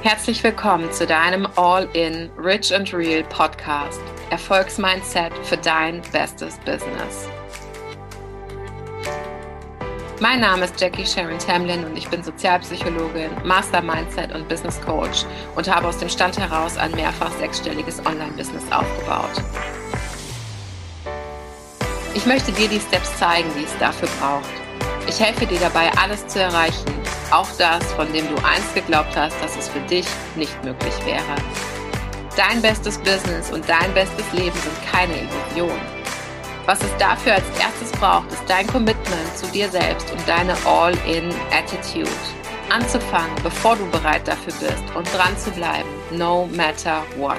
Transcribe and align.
Herzlich 0.00 0.44
willkommen 0.44 0.92
zu 0.92 1.08
deinem 1.08 1.48
All-in 1.56 2.30
Rich 2.38 2.72
and 2.72 2.94
Real 2.94 3.24
Podcast. 3.24 4.00
Erfolgsmindset 4.30 5.32
für 5.42 5.56
dein 5.56 6.02
bestes 6.12 6.56
Business. 6.58 7.28
Mein 10.20 10.38
Name 10.38 10.66
ist 10.66 10.80
Jackie 10.80 11.04
Sharon 11.04 11.40
Tamlin 11.40 11.84
und 11.84 11.98
ich 11.98 12.08
bin 12.08 12.22
Sozialpsychologin, 12.22 13.30
Master 13.42 13.82
Mindset 13.82 14.32
und 14.32 14.48
Business 14.48 14.80
Coach 14.80 15.24
und 15.56 15.68
habe 15.68 15.88
aus 15.88 15.98
dem 15.98 16.08
Stand 16.08 16.38
heraus 16.38 16.76
ein 16.76 16.92
mehrfach 16.92 17.32
sechsstelliges 17.32 17.98
Online-Business 18.06 18.70
aufgebaut. 18.70 19.42
Ich 22.14 22.24
möchte 22.24 22.52
dir 22.52 22.68
die 22.68 22.80
Steps 22.80 23.18
zeigen, 23.18 23.50
die 23.58 23.64
es 23.64 23.76
dafür 23.78 24.08
braucht. 24.20 24.48
Ich 25.08 25.18
helfe 25.18 25.44
dir 25.44 25.58
dabei, 25.58 25.90
alles 26.00 26.24
zu 26.28 26.40
erreichen, 26.40 26.86
auch 27.30 27.48
das, 27.58 27.84
von 27.92 28.12
dem 28.12 28.26
du 28.28 28.36
einst 28.44 28.74
geglaubt 28.74 29.16
hast, 29.16 29.40
dass 29.42 29.56
es 29.56 29.68
für 29.68 29.80
dich 29.80 30.06
nicht 30.36 30.64
möglich 30.64 30.94
wäre. 31.04 31.22
Dein 32.36 32.62
bestes 32.62 32.98
Business 32.98 33.50
und 33.50 33.68
dein 33.68 33.92
bestes 33.94 34.32
Leben 34.32 34.56
sind 34.56 34.92
keine 34.92 35.14
Illusion. 35.14 35.78
Was 36.66 36.82
es 36.82 36.96
dafür 36.98 37.34
als 37.34 37.44
erstes 37.58 37.90
braucht, 37.92 38.30
ist 38.30 38.44
dein 38.46 38.66
Commitment 38.66 39.36
zu 39.36 39.46
dir 39.46 39.68
selbst 39.70 40.10
und 40.12 40.28
deine 40.28 40.54
All-in-Attitude. 40.66 42.10
Anzufangen, 42.70 43.34
bevor 43.42 43.74
du 43.76 43.86
bereit 43.90 44.28
dafür 44.28 44.52
bist 44.60 44.84
und 44.94 45.08
dran 45.14 45.36
zu 45.38 45.50
bleiben, 45.50 45.88
no 46.10 46.46
matter 46.54 47.02
what. 47.16 47.38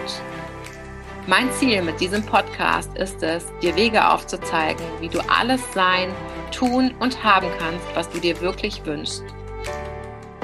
Mein 1.27 1.51
Ziel 1.53 1.83
mit 1.83 1.99
diesem 1.99 2.23
Podcast 2.23 2.89
ist 2.97 3.21
es, 3.21 3.45
dir 3.61 3.75
Wege 3.75 4.09
aufzuzeigen, 4.09 4.83
wie 4.99 5.09
du 5.09 5.19
alles 5.29 5.61
sein, 5.75 6.11
tun 6.51 6.95
und 6.99 7.23
haben 7.23 7.47
kannst, 7.59 7.85
was 7.93 8.09
du 8.09 8.19
dir 8.19 8.41
wirklich 8.41 8.83
wünschst. 8.83 9.23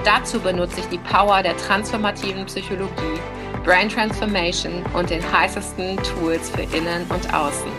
Dazu 0.06 0.40
benutze 0.40 0.82
ich 0.82 0.88
die 0.90 1.00
Power 1.00 1.42
der 1.42 1.58
transformativen 1.58 2.46
Psychologie, 2.46 3.20
Brain 3.64 3.90
Transformation 3.90 4.86
und 4.94 5.10
den 5.10 5.24
heißesten 5.32 5.98
Tools 5.98 6.52
für 6.52 6.62
Innen 6.62 7.08
und 7.10 7.34
Außen. 7.34 7.72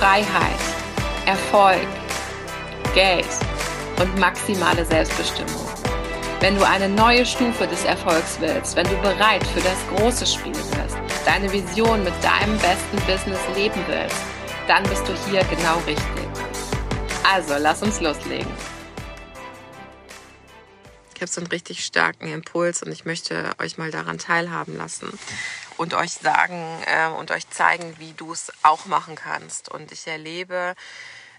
Freiheit, 0.00 0.58
Erfolg, 1.26 1.86
Geld 2.94 3.28
und 4.00 4.18
maximale 4.18 4.86
Selbstbestimmung. 4.86 5.66
Wenn 6.40 6.56
du 6.56 6.66
eine 6.66 6.88
neue 6.88 7.26
Stufe 7.26 7.66
des 7.66 7.84
Erfolgs 7.84 8.38
willst, 8.40 8.74
wenn 8.74 8.86
du 8.86 8.96
bereit 9.02 9.46
für 9.48 9.60
das 9.60 9.76
große 9.94 10.24
Spiel 10.24 10.52
bist, 10.52 10.96
deine 11.26 11.52
Vision 11.52 12.02
mit 12.02 12.14
deinem 12.24 12.56
besten 12.56 12.96
Business 13.06 13.40
leben 13.54 13.84
willst, 13.86 14.16
dann 14.66 14.82
bist 14.84 15.06
du 15.06 15.12
hier 15.30 15.44
genau 15.44 15.76
richtig. 15.86 16.21
Also, 17.24 17.54
lass 17.58 17.82
uns 17.82 18.00
loslegen. 18.00 18.50
Ich 21.14 21.20
habe 21.20 21.30
so 21.30 21.40
einen 21.40 21.50
richtig 21.50 21.84
starken 21.84 22.26
Impuls 22.26 22.82
und 22.82 22.90
ich 22.90 23.04
möchte 23.04 23.52
euch 23.58 23.78
mal 23.78 23.92
daran 23.92 24.18
teilhaben 24.18 24.76
lassen 24.76 25.16
und 25.76 25.94
euch 25.94 26.12
sagen 26.12 26.82
äh, 26.86 27.08
und 27.08 27.30
euch 27.30 27.48
zeigen, 27.48 27.94
wie 27.98 28.12
du 28.12 28.32
es 28.32 28.52
auch 28.64 28.86
machen 28.86 29.14
kannst. 29.14 29.68
Und 29.68 29.92
ich 29.92 30.06
erlebe 30.08 30.74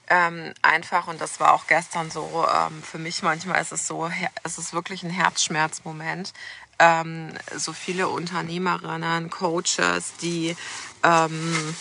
ähm, 0.09 0.53
einfach, 0.61 1.07
und 1.07 1.19
das 1.19 1.39
war 1.39 1.53
auch 1.53 1.67
gestern 1.67 2.11
so, 2.11 2.45
ähm, 2.53 2.81
für 2.81 2.97
mich 2.97 3.23
manchmal 3.23 3.61
ist 3.61 3.71
es 3.71 3.87
so, 3.87 4.09
es 4.43 4.57
ist 4.57 4.73
wirklich 4.73 5.03
ein 5.03 5.09
Herzschmerzmoment. 5.09 6.33
Ähm, 6.79 7.33
so 7.55 7.73
viele 7.73 8.07
Unternehmerinnen, 8.07 9.29
Coaches, 9.29 10.13
die, 10.21 10.55
ähm, 11.03 11.75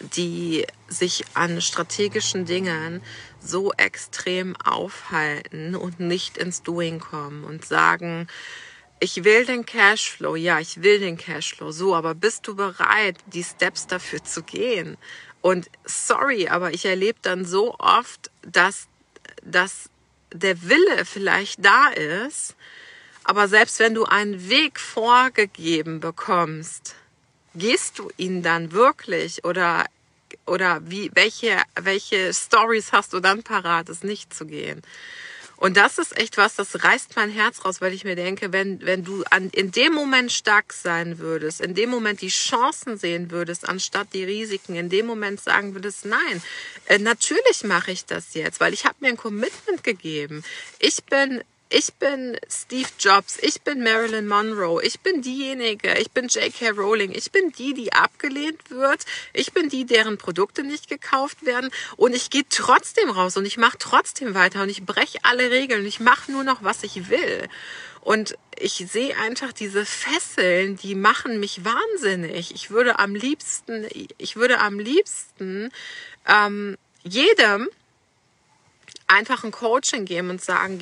die 0.00 0.66
sich 0.88 1.24
an 1.34 1.60
strategischen 1.60 2.46
Dingen 2.46 3.02
so 3.40 3.72
extrem 3.72 4.56
aufhalten 4.56 5.74
und 5.74 6.00
nicht 6.00 6.36
ins 6.36 6.62
Doing 6.62 6.98
kommen 6.98 7.44
und 7.44 7.64
sagen, 7.64 8.26
ich 8.98 9.24
will 9.24 9.46
den 9.46 9.64
Cashflow, 9.64 10.36
ja, 10.36 10.60
ich 10.60 10.82
will 10.82 11.00
den 11.00 11.16
Cashflow, 11.16 11.70
so, 11.70 11.94
aber 11.94 12.14
bist 12.14 12.46
du 12.46 12.54
bereit, 12.54 13.16
die 13.26 13.42
Steps 13.42 13.86
dafür 13.86 14.22
zu 14.22 14.42
gehen? 14.42 14.98
Und 15.40 15.70
sorry, 15.84 16.48
aber 16.48 16.72
ich 16.74 16.84
erlebe 16.84 17.18
dann 17.22 17.46
so 17.46 17.76
oft, 17.78 18.30
dass, 18.42 18.88
dass 19.42 19.88
der 20.32 20.62
Wille 20.62 21.04
vielleicht 21.06 21.64
da 21.64 21.88
ist, 21.88 22.56
aber 23.24 23.48
selbst 23.48 23.78
wenn 23.78 23.94
du 23.94 24.04
einen 24.04 24.48
Weg 24.50 24.78
vorgegeben 24.78 26.00
bekommst, 26.00 26.94
gehst 27.54 27.98
du 27.98 28.10
ihn 28.16 28.42
dann 28.42 28.72
wirklich 28.72 29.44
oder 29.44 29.86
oder 30.46 30.80
wie 30.84 31.10
welche 31.14 31.62
welche 31.74 32.32
Stories 32.32 32.92
hast 32.92 33.12
du 33.12 33.20
dann 33.20 33.42
parat, 33.42 33.88
es 33.88 34.02
nicht 34.02 34.32
zu 34.32 34.46
gehen? 34.46 34.82
Und 35.60 35.76
das 35.76 35.98
ist 35.98 36.16
echt 36.18 36.38
was, 36.38 36.56
das 36.56 36.84
reißt 36.84 37.16
mein 37.16 37.28
Herz 37.28 37.66
raus, 37.66 37.82
weil 37.82 37.92
ich 37.92 38.02
mir 38.02 38.16
denke, 38.16 38.50
wenn, 38.50 38.80
wenn 38.80 39.04
du 39.04 39.24
an, 39.28 39.50
in 39.50 39.70
dem 39.70 39.92
Moment 39.92 40.32
stark 40.32 40.72
sein 40.72 41.18
würdest, 41.18 41.60
in 41.60 41.74
dem 41.74 41.90
Moment 41.90 42.22
die 42.22 42.28
Chancen 42.28 42.96
sehen 42.96 43.30
würdest, 43.30 43.68
anstatt 43.68 44.14
die 44.14 44.24
Risiken, 44.24 44.74
in 44.74 44.88
dem 44.88 45.04
Moment 45.04 45.38
sagen 45.38 45.74
würdest, 45.74 46.06
nein, 46.06 46.42
äh, 46.86 46.98
natürlich 46.98 47.62
mache 47.62 47.90
ich 47.90 48.06
das 48.06 48.32
jetzt, 48.32 48.58
weil 48.58 48.72
ich 48.72 48.86
habe 48.86 48.96
mir 49.00 49.08
ein 49.08 49.18
Commitment 49.18 49.84
gegeben. 49.84 50.44
Ich 50.78 51.04
bin 51.04 51.42
ich 51.70 51.94
bin 51.94 52.36
Steve 52.48 52.88
Jobs, 52.98 53.38
ich 53.40 53.62
bin 53.62 53.82
Marilyn 53.82 54.26
Monroe, 54.26 54.82
ich 54.82 55.00
bin 55.00 55.22
diejenige, 55.22 55.96
ich 55.98 56.10
bin 56.10 56.26
J.K. 56.26 56.70
Rowling, 56.70 57.12
ich 57.12 57.30
bin 57.30 57.52
die, 57.52 57.74
die 57.74 57.92
abgelehnt 57.92 58.70
wird, 58.70 59.04
ich 59.32 59.52
bin 59.52 59.68
die, 59.68 59.86
deren 59.86 60.18
Produkte 60.18 60.64
nicht 60.64 60.88
gekauft 60.88 61.46
werden 61.46 61.70
und 61.96 62.14
ich 62.14 62.30
gehe 62.30 62.42
trotzdem 62.48 63.08
raus 63.10 63.36
und 63.36 63.46
ich 63.46 63.56
mache 63.56 63.78
trotzdem 63.78 64.34
weiter 64.34 64.62
und 64.62 64.68
ich 64.68 64.84
breche 64.84 65.18
alle 65.22 65.50
Regeln, 65.50 65.86
ich 65.86 66.00
mache 66.00 66.32
nur 66.32 66.42
noch, 66.42 66.64
was 66.64 66.82
ich 66.82 67.08
will. 67.08 67.48
Und 68.00 68.36
ich 68.58 68.84
sehe 68.90 69.16
einfach 69.18 69.52
diese 69.52 69.84
Fesseln, 69.84 70.76
die 70.76 70.94
machen 70.94 71.38
mich 71.38 71.64
wahnsinnig. 71.64 72.54
Ich 72.54 72.70
würde 72.70 72.98
am 72.98 73.14
liebsten, 73.14 73.86
ich 74.18 74.36
würde 74.36 74.58
am 74.58 74.78
liebsten 74.78 75.70
ähm, 76.26 76.76
jedem, 77.02 77.68
einfach 79.10 79.42
ein 79.42 79.50
Coaching 79.50 80.04
geben 80.04 80.30
und 80.30 80.40
sagen, 80.40 80.80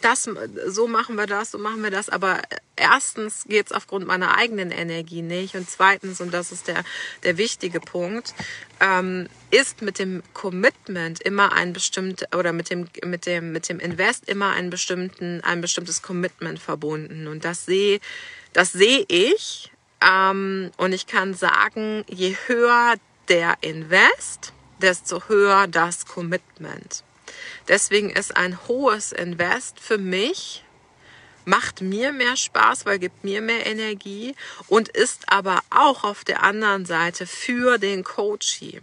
das, 0.00 0.30
so 0.66 0.86
machen 0.86 1.16
wir 1.16 1.26
das, 1.26 1.50
so 1.50 1.58
machen 1.58 1.82
wir 1.82 1.90
das. 1.90 2.08
Aber 2.08 2.40
erstens 2.76 3.44
geht 3.48 3.66
es 3.66 3.72
aufgrund 3.72 4.06
meiner 4.06 4.38
eigenen 4.38 4.70
Energie 4.70 5.22
nicht. 5.22 5.56
Und 5.56 5.68
zweitens, 5.68 6.20
und 6.20 6.32
das 6.32 6.52
ist 6.52 6.68
der, 6.68 6.84
der 7.24 7.38
wichtige 7.38 7.80
Punkt, 7.80 8.34
ähm, 8.80 9.28
ist 9.50 9.82
mit 9.82 9.98
dem 9.98 10.22
Commitment 10.32 11.20
immer 11.20 11.52
ein 11.52 11.72
bestimmt 11.72 12.28
oder 12.36 12.52
mit 12.52 12.70
dem, 12.70 12.88
mit 13.04 13.26
dem, 13.26 13.52
mit 13.52 13.68
dem 13.68 13.80
Invest 13.80 14.28
immer 14.28 14.52
ein 14.52 14.70
bestimmten, 14.70 15.40
ein 15.42 15.60
bestimmtes 15.60 16.02
Commitment 16.02 16.60
verbunden. 16.60 17.26
Und 17.26 17.44
das 17.44 17.66
sehe, 17.66 17.98
das 18.52 18.72
sehe 18.72 19.04
ich. 19.08 19.72
Ähm, 20.00 20.70
und 20.76 20.92
ich 20.92 21.08
kann 21.08 21.34
sagen, 21.34 22.04
je 22.08 22.36
höher 22.46 22.94
der 23.28 23.56
Invest, 23.62 24.52
desto 24.80 25.28
höher 25.28 25.66
das 25.66 26.06
Commitment. 26.06 27.02
Deswegen 27.68 28.10
ist 28.10 28.36
ein 28.36 28.58
hohes 28.68 29.12
Invest 29.12 29.80
für 29.80 29.98
mich 29.98 30.62
macht 31.46 31.80
mir 31.80 32.12
mehr 32.12 32.36
Spaß, 32.36 32.84
weil 32.84 32.98
gibt 32.98 33.24
mir 33.24 33.40
mehr 33.40 33.66
Energie 33.66 34.34
und 34.66 34.88
ist 34.88 35.28
aber 35.28 35.60
auch 35.70 36.04
auf 36.04 36.24
der 36.24 36.42
anderen 36.42 36.84
Seite 36.84 37.26
für 37.26 37.78
den 37.78 38.04
Coachie. 38.04 38.80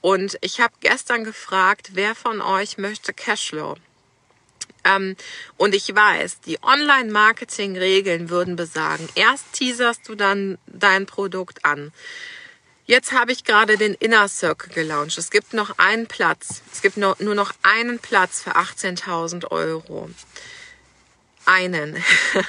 Und 0.00 0.38
ich 0.40 0.60
habe 0.60 0.72
gestern 0.80 1.22
gefragt, 1.22 1.90
wer 1.92 2.14
von 2.14 2.40
euch 2.40 2.78
möchte 2.78 3.12
Cashflow? 3.12 3.76
Ähm, 4.84 5.16
und 5.56 5.74
ich 5.74 5.94
weiß, 5.94 6.40
die 6.40 6.62
Online-Marketing-Regeln 6.62 8.30
würden 8.30 8.56
besagen, 8.56 9.08
erst 9.14 9.52
teaserst 9.52 10.08
du 10.08 10.14
dann 10.14 10.56
dein 10.66 11.04
Produkt 11.04 11.64
an. 11.64 11.92
Jetzt 12.88 13.12
habe 13.12 13.32
ich 13.32 13.44
gerade 13.44 13.76
den 13.76 13.92
Inner 13.92 14.28
Circle 14.28 14.72
gelauncht. 14.72 15.18
Es 15.18 15.30
gibt 15.30 15.52
noch 15.52 15.76
einen 15.76 16.06
Platz. 16.06 16.62
Es 16.72 16.80
gibt 16.80 16.96
nur, 16.96 17.14
noch 17.20 17.52
einen 17.62 17.98
Platz 17.98 18.42
für 18.42 18.56
18.000 18.56 19.50
Euro. 19.50 20.08
Einen. 21.44 22.02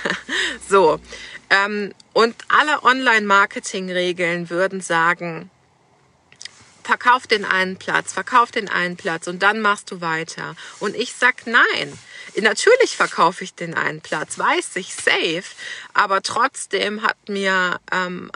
so. 0.69 1.01
Ähm, 1.49 1.93
und 2.13 2.35
alle 2.47 2.83
Online-Marketing-Regeln 2.83 4.49
würden 4.49 4.79
sagen, 4.79 5.51
verkauf 6.85 7.27
den 7.27 7.43
einen 7.43 7.75
Platz, 7.75 8.13
verkauf 8.13 8.51
den 8.51 8.69
einen 8.69 8.95
Platz 8.95 9.27
und 9.27 9.43
dann 9.43 9.59
machst 9.59 9.91
du 9.91 9.99
weiter. 9.99 10.55
Und 10.79 10.95
ich 10.95 11.15
sag 11.15 11.47
nein. 11.47 11.99
Natürlich 12.39 12.95
verkaufe 12.95 13.43
ich 13.43 13.55
den 13.55 13.73
einen 13.73 13.99
Platz, 13.99 14.39
weiß 14.39 14.77
ich 14.77 14.95
safe, 14.95 15.43
aber 15.93 16.21
trotzdem 16.21 17.03
hat 17.03 17.17
mir 17.27 17.81
ähm, 17.91 18.31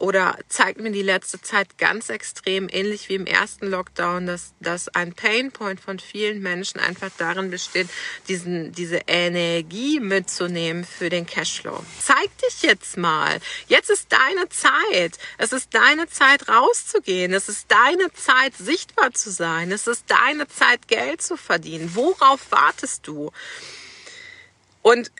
oder 0.00 0.38
zeigt 0.48 0.80
mir 0.80 0.90
die 0.90 1.02
letzte 1.02 1.40
Zeit 1.42 1.76
ganz 1.76 2.08
extrem, 2.08 2.68
ähnlich 2.70 3.08
wie 3.10 3.16
im 3.16 3.26
ersten 3.26 3.66
Lockdown, 3.66 4.26
dass, 4.26 4.54
dass 4.58 4.88
ein 4.88 5.12
Painpoint 5.12 5.78
von 5.78 5.98
vielen 5.98 6.40
Menschen 6.40 6.80
einfach 6.80 7.10
darin 7.18 7.50
besteht, 7.50 7.88
diesen, 8.26 8.72
diese 8.72 9.00
Energie 9.06 10.00
mitzunehmen 10.00 10.84
für 10.84 11.10
den 11.10 11.26
Cashflow. 11.26 11.84
Zeig 12.00 12.30
dich 12.38 12.62
jetzt 12.62 12.96
mal. 12.96 13.40
Jetzt 13.68 13.90
ist 13.90 14.10
deine 14.10 14.48
Zeit. 14.48 15.18
Es 15.36 15.52
ist 15.52 15.74
deine 15.74 16.08
Zeit 16.08 16.48
rauszugehen. 16.48 17.34
Es 17.34 17.50
ist 17.50 17.66
deine 17.70 18.10
Zeit 18.14 18.56
sichtbar 18.56 19.12
zu 19.12 19.30
sein. 19.30 19.70
Es 19.70 19.86
ist 19.86 20.04
deine 20.08 20.48
Zeit 20.48 20.88
Geld 20.88 21.20
zu 21.20 21.36
verdienen. 21.36 21.94
Worauf 21.94 22.50
wartest 22.50 23.06
du? 23.06 23.32
Und 24.80 25.12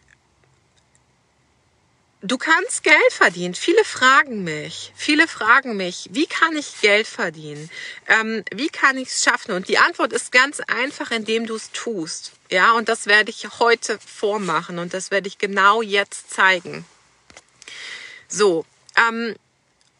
Du 2.22 2.36
kannst 2.36 2.82
Geld 2.82 3.12
verdienen. 3.12 3.54
Viele 3.54 3.82
fragen 3.82 4.44
mich, 4.44 4.92
viele 4.94 5.26
fragen 5.26 5.78
mich, 5.78 6.10
wie 6.12 6.26
kann 6.26 6.54
ich 6.54 6.82
Geld 6.82 7.06
verdienen? 7.06 7.70
Ähm, 8.08 8.44
wie 8.54 8.68
kann 8.68 8.98
ich 8.98 9.08
es 9.08 9.24
schaffen? 9.24 9.52
Und 9.52 9.68
die 9.68 9.78
Antwort 9.78 10.12
ist 10.12 10.30
ganz 10.30 10.60
einfach, 10.60 11.12
indem 11.12 11.46
du 11.46 11.54
es 11.54 11.70
tust. 11.72 12.32
Ja, 12.50 12.72
und 12.72 12.90
das 12.90 13.06
werde 13.06 13.30
ich 13.30 13.48
heute 13.58 13.98
vormachen 14.00 14.78
und 14.78 14.92
das 14.92 15.10
werde 15.10 15.28
ich 15.28 15.38
genau 15.38 15.80
jetzt 15.80 16.30
zeigen. 16.30 16.84
So, 18.28 18.66
ähm, 18.96 19.34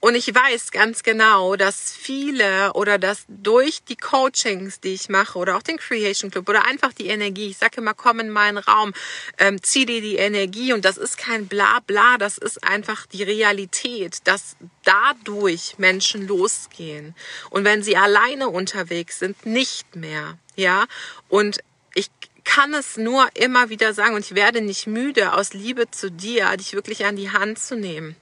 und 0.00 0.14
ich 0.14 0.35
weiß 0.35 0.70
ganz 0.70 1.02
genau, 1.02 1.56
dass 1.56 1.93
viele 1.93 2.73
oder 2.73 2.99
dass 2.99 3.25
durch 3.29 3.85
die 3.85 3.97
Coachings, 3.97 4.81
die 4.81 4.94
ich 4.94 5.11
mache 5.11 5.38
oder 5.38 5.58
auch 5.58 5.62
den 5.62 5.76
Creation 5.76 6.31
Club 6.31 6.49
oder 6.49 6.64
einfach 6.64 6.94
die 6.94 7.08
Energie, 7.08 7.50
ich 7.50 7.58
sage 7.58 7.82
immer, 7.82 7.93
komm 7.93 8.20
in 8.20 8.31
meinen 8.31 8.56
Raum, 8.56 8.94
ähm, 9.37 9.62
zieh 9.62 9.85
dir 9.85 10.00
die 10.00 10.17
Energie. 10.17 10.73
Und 10.73 10.87
das 10.87 10.97
ist 10.97 11.19
kein 11.19 11.49
Blabla, 11.49 12.17
das 12.17 12.38
ist 12.38 12.64
einfach 12.64 13.05
die 13.05 13.23
Realität, 13.23 14.20
dass 14.25 14.56
dadurch 14.85 15.75
Menschen 15.76 16.26
losgehen. 16.26 17.14
Und 17.50 17.64
wenn 17.64 17.82
sie 17.82 17.99
alleine 17.99 18.49
unterwegs 18.49 19.19
sind, 19.19 19.44
nicht 19.44 19.96
mehr, 19.96 20.38
ja, 20.56 20.87
und 21.29 21.58
ich 21.94 22.11
kann 22.44 22.73
es 22.73 22.96
nur 22.96 23.29
immer 23.35 23.69
wieder 23.69 23.93
sagen 23.93 24.14
und 24.14 24.25
ich 24.25 24.35
werde 24.35 24.62
nicht 24.62 24.87
müde, 24.87 25.35
aus 25.35 25.53
Liebe 25.53 25.91
zu 25.91 26.11
dir, 26.11 26.56
dich 26.56 26.73
wirklich 26.73 27.05
an 27.05 27.17
die 27.17 27.31
Hand 27.31 27.58
zu 27.58 27.76
nehmen 27.76 28.17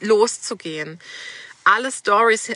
loszugehen, 0.00 1.00
alle 1.64 1.92
Stories 1.92 2.52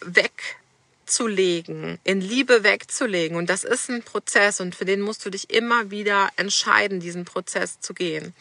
wegzulegen, 0.00 1.98
in 2.04 2.20
Liebe 2.20 2.62
wegzulegen. 2.64 3.36
Und 3.36 3.50
das 3.50 3.64
ist 3.64 3.88
ein 3.88 4.02
Prozess 4.02 4.60
und 4.60 4.74
für 4.74 4.84
den 4.84 5.00
musst 5.00 5.24
du 5.24 5.30
dich 5.30 5.50
immer 5.50 5.90
wieder 5.90 6.30
entscheiden, 6.36 7.00
diesen 7.00 7.24
Prozess 7.24 7.80
zu 7.80 7.94
gehen. 7.94 8.34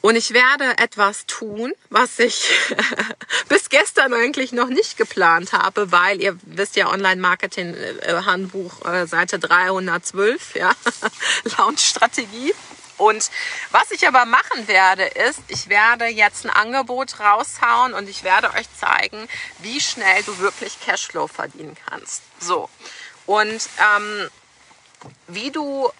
Und 0.00 0.14
ich 0.14 0.32
werde 0.32 0.78
etwas 0.78 1.26
tun, 1.26 1.72
was 1.90 2.20
ich 2.20 2.48
bis 3.48 3.68
gestern 3.68 4.14
eigentlich 4.14 4.52
noch 4.52 4.68
nicht 4.68 4.96
geplant 4.96 5.52
habe, 5.52 5.90
weil 5.90 6.22
ihr 6.22 6.38
wisst 6.42 6.76
ja 6.76 6.92
Online-Marketing-Handbuch 6.92 8.84
äh, 8.86 9.06
Seite 9.06 9.40
312, 9.40 10.54
ja, 10.54 10.72
Launch-Strategie. 11.58 12.54
Und 12.98 13.30
was 13.70 13.90
ich 13.90 14.06
aber 14.06 14.26
machen 14.26 14.68
werde, 14.68 15.04
ist, 15.04 15.40
ich 15.48 15.68
werde 15.68 16.06
jetzt 16.06 16.44
ein 16.44 16.50
Angebot 16.50 17.20
raushauen 17.20 17.94
und 17.94 18.08
ich 18.08 18.24
werde 18.24 18.52
euch 18.54 18.66
zeigen, 18.78 19.28
wie 19.58 19.80
schnell 19.80 20.22
du 20.24 20.38
wirklich 20.38 20.78
Cashflow 20.80 21.28
verdienen 21.28 21.76
kannst. 21.88 22.22
So. 22.40 22.68
Und 23.26 23.68
ähm, 23.96 24.30
wie 25.28 25.50
du, 25.50 25.90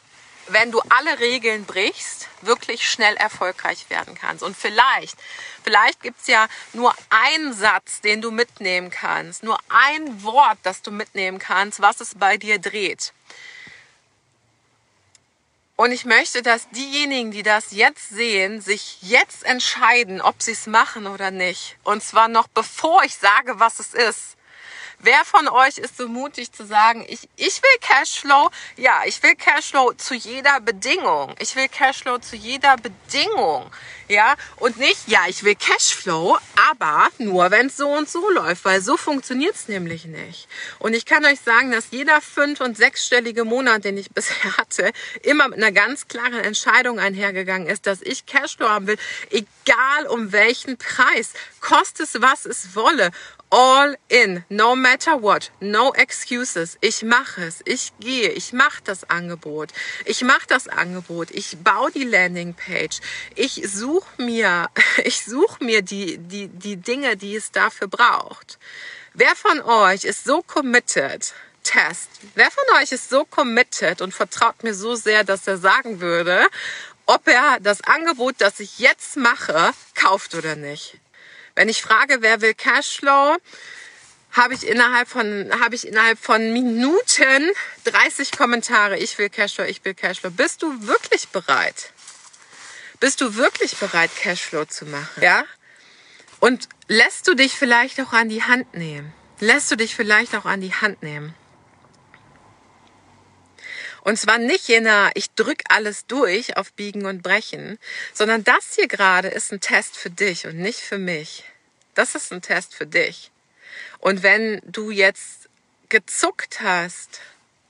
wenn 0.48 0.72
du 0.72 0.80
alle 0.88 1.20
Regeln 1.20 1.64
brichst, 1.64 2.28
wirklich 2.42 2.88
schnell 2.88 3.16
erfolgreich 3.16 3.90
werden 3.90 4.14
kannst. 4.14 4.42
Und 4.42 4.56
vielleicht, 4.56 5.16
vielleicht 5.62 6.02
gibt's 6.02 6.26
ja 6.26 6.48
nur 6.72 6.94
einen 7.10 7.52
Satz, 7.52 8.00
den 8.00 8.20
du 8.20 8.30
mitnehmen 8.30 8.90
kannst, 8.90 9.42
nur 9.42 9.58
ein 9.68 10.22
Wort, 10.22 10.58
das 10.62 10.82
du 10.82 10.90
mitnehmen 10.90 11.38
kannst, 11.38 11.80
was 11.80 12.00
es 12.00 12.14
bei 12.16 12.36
dir 12.36 12.58
dreht. 12.58 13.12
Und 15.80 15.92
ich 15.92 16.04
möchte, 16.04 16.42
dass 16.42 16.69
diejenigen, 16.70 17.30
die 17.30 17.44
das 17.44 17.70
jetzt 17.70 18.08
sehen, 18.08 18.60
sich 18.60 18.98
jetzt 19.00 19.44
entscheiden, 19.44 20.20
ob 20.20 20.42
sie 20.42 20.50
es 20.50 20.66
machen 20.66 21.06
oder 21.06 21.30
nicht. 21.30 21.76
Und 21.84 22.02
zwar 22.02 22.26
noch 22.26 22.48
bevor 22.48 23.04
ich 23.04 23.14
sage, 23.14 23.60
was 23.60 23.78
es 23.78 23.94
ist. 23.94 24.36
Wer 24.98 25.25
von 25.25 25.46
euch 25.46 25.78
ist 25.78 25.96
so 25.96 26.08
mutig 26.08 26.50
zu 26.50 26.66
sagen, 26.66 27.06
ich, 27.08 27.28
ich 27.36 27.62
will 27.62 27.78
Cashflow? 27.80 28.50
Ja, 28.76 29.02
ich 29.06 29.22
will 29.22 29.36
Cashflow 29.36 29.92
zu 29.92 30.16
jeder 30.16 30.58
Bedingung. 30.58 31.36
Ich 31.38 31.54
will 31.54 31.69
Cashflow 31.69 32.19
zu 32.19 32.34
jeder 32.34 32.76
Bedingung. 32.76 33.70
Ja, 34.08 34.37
und 34.56 34.78
nicht, 34.78 35.06
ja, 35.06 35.20
ich 35.28 35.44
will 35.44 35.55
Cashflow, 35.55 36.38
aber 36.70 37.08
nur 37.19 37.50
wenn 37.50 37.66
es 37.66 37.76
so 37.76 37.88
und 37.90 38.08
so 38.08 38.31
läuft, 38.31 38.64
weil 38.64 38.81
so 38.81 38.96
funktioniert 38.96 39.55
es 39.55 39.69
nämlich 39.69 40.06
nicht. 40.06 40.49
Und 40.78 40.94
ich 40.94 41.05
kann 41.05 41.26
euch 41.26 41.40
sagen, 41.40 41.72
dass 41.72 41.88
jeder 41.90 42.22
fünf- 42.22 42.62
und 42.62 42.75
sechsstellige 42.75 43.44
Monat, 43.44 43.84
den 43.84 43.99
ich 43.99 44.10
bisher 44.14 44.56
hatte, 44.56 44.93
immer 45.22 45.49
mit 45.49 45.58
einer 45.58 45.72
ganz 45.72 46.08
klaren 46.08 46.40
Entscheidung 46.40 46.99
einhergegangen 46.99 47.69
ist, 47.69 47.87
dass 47.87 48.00
ich 48.00 48.25
Cashflow 48.25 48.69
haben 48.69 48.87
will, 48.87 48.99
egal 49.28 50.06
um 50.08 50.32
welchen 50.32 50.78
Preis, 50.78 51.34
koste 51.60 52.05
es, 52.05 52.22
was 52.22 52.46
es 52.46 52.75
wolle 52.75 53.10
all 53.50 53.96
in, 54.08 54.44
no 54.50 54.76
matter 54.76 55.16
what, 55.16 55.50
no 55.60 55.93
excuses. 55.94 56.76
Ich 56.81 57.02
mache 57.02 57.44
es, 57.44 57.62
ich 57.64 57.93
gehe, 57.99 58.31
ich 58.31 58.52
mache 58.52 58.82
das 58.84 59.08
Angebot, 59.08 59.72
ich 60.05 60.22
mache 60.22 60.46
das 60.49 60.69
Angebot, 60.69 61.31
ich 61.31 61.56
baue 61.58 61.90
die 61.90 62.05
Landingpage, 62.05 63.00
ich 63.34 63.62
suche 63.66 63.97
mir, 64.18 64.68
ich 65.04 65.24
suche 65.24 65.62
mir 65.64 65.82
die, 65.82 66.18
die, 66.18 66.48
die 66.48 66.76
Dinge, 66.76 67.16
die 67.16 67.36
es 67.36 67.50
dafür 67.52 67.88
braucht. 67.88 68.58
Wer 69.14 69.34
von 69.34 69.60
euch 69.60 70.04
ist 70.04 70.24
so 70.24 70.42
committed? 70.42 71.34
Test. 71.64 72.08
Wer 72.34 72.50
von 72.50 72.64
euch 72.80 72.92
ist 72.92 73.10
so 73.10 73.24
committed 73.24 74.00
und 74.00 74.14
vertraut 74.14 74.62
mir 74.62 74.74
so 74.74 74.94
sehr, 74.94 75.22
dass 75.24 75.46
er 75.46 75.58
sagen 75.58 76.00
würde, 76.00 76.48
ob 77.04 77.28
er 77.28 77.58
das 77.60 77.82
Angebot, 77.82 78.36
das 78.38 78.60
ich 78.60 78.78
jetzt 78.78 79.16
mache, 79.16 79.72
kauft 79.94 80.34
oder 80.34 80.56
nicht? 80.56 80.96
Wenn 81.54 81.68
ich 81.68 81.82
frage, 81.82 82.18
wer 82.20 82.40
will 82.40 82.54
Cashflow, 82.54 83.36
habe 84.32 84.54
ich 84.54 84.66
innerhalb 84.66 85.08
von 85.08 85.50
habe 85.60 85.74
ich 85.74 85.86
innerhalb 85.86 86.18
von 86.18 86.52
Minuten 86.52 87.50
30 87.84 88.32
Kommentare. 88.32 88.98
Ich 88.98 89.18
will 89.18 89.28
Cashflow, 89.28 89.64
ich 89.64 89.84
will 89.84 89.94
Cashflow. 89.94 90.30
Bist 90.30 90.62
du 90.62 90.86
wirklich 90.86 91.28
bereit? 91.28 91.92
Bist 93.00 93.20
du 93.20 93.36
wirklich 93.36 93.76
bereit, 93.76 94.10
Cashflow 94.16 94.64
zu 94.64 94.86
machen? 94.86 95.22
Ja? 95.22 95.44
Und 96.40 96.68
lässt 96.88 97.28
du 97.28 97.34
dich 97.34 97.54
vielleicht 97.54 98.00
auch 98.00 98.12
an 98.12 98.28
die 98.28 98.42
Hand 98.42 98.74
nehmen? 98.74 99.12
Lässt 99.40 99.70
du 99.70 99.76
dich 99.76 99.94
vielleicht 99.94 100.34
auch 100.34 100.44
an 100.44 100.60
die 100.60 100.74
Hand 100.74 101.02
nehmen? 101.02 101.34
Und 104.02 104.18
zwar 104.18 104.38
nicht 104.38 104.68
in 104.68 104.86
einer, 104.86 105.10
ich 105.14 105.30
drück 105.32 105.62
alles 105.68 106.06
durch 106.06 106.56
auf 106.56 106.72
Biegen 106.72 107.06
und 107.06 107.22
Brechen, 107.22 107.78
sondern 108.14 108.42
das 108.42 108.74
hier 108.74 108.88
gerade 108.88 109.28
ist 109.28 109.52
ein 109.52 109.60
Test 109.60 109.96
für 109.96 110.10
dich 110.10 110.46
und 110.46 110.56
nicht 110.56 110.80
für 110.80 110.98
mich. 110.98 111.44
Das 111.94 112.14
ist 112.14 112.32
ein 112.32 112.42
Test 112.42 112.74
für 112.74 112.86
dich. 112.86 113.30
Und 113.98 114.22
wenn 114.22 114.60
du 114.64 114.90
jetzt 114.90 115.48
gezuckt 115.88 116.60
hast, 116.62 117.20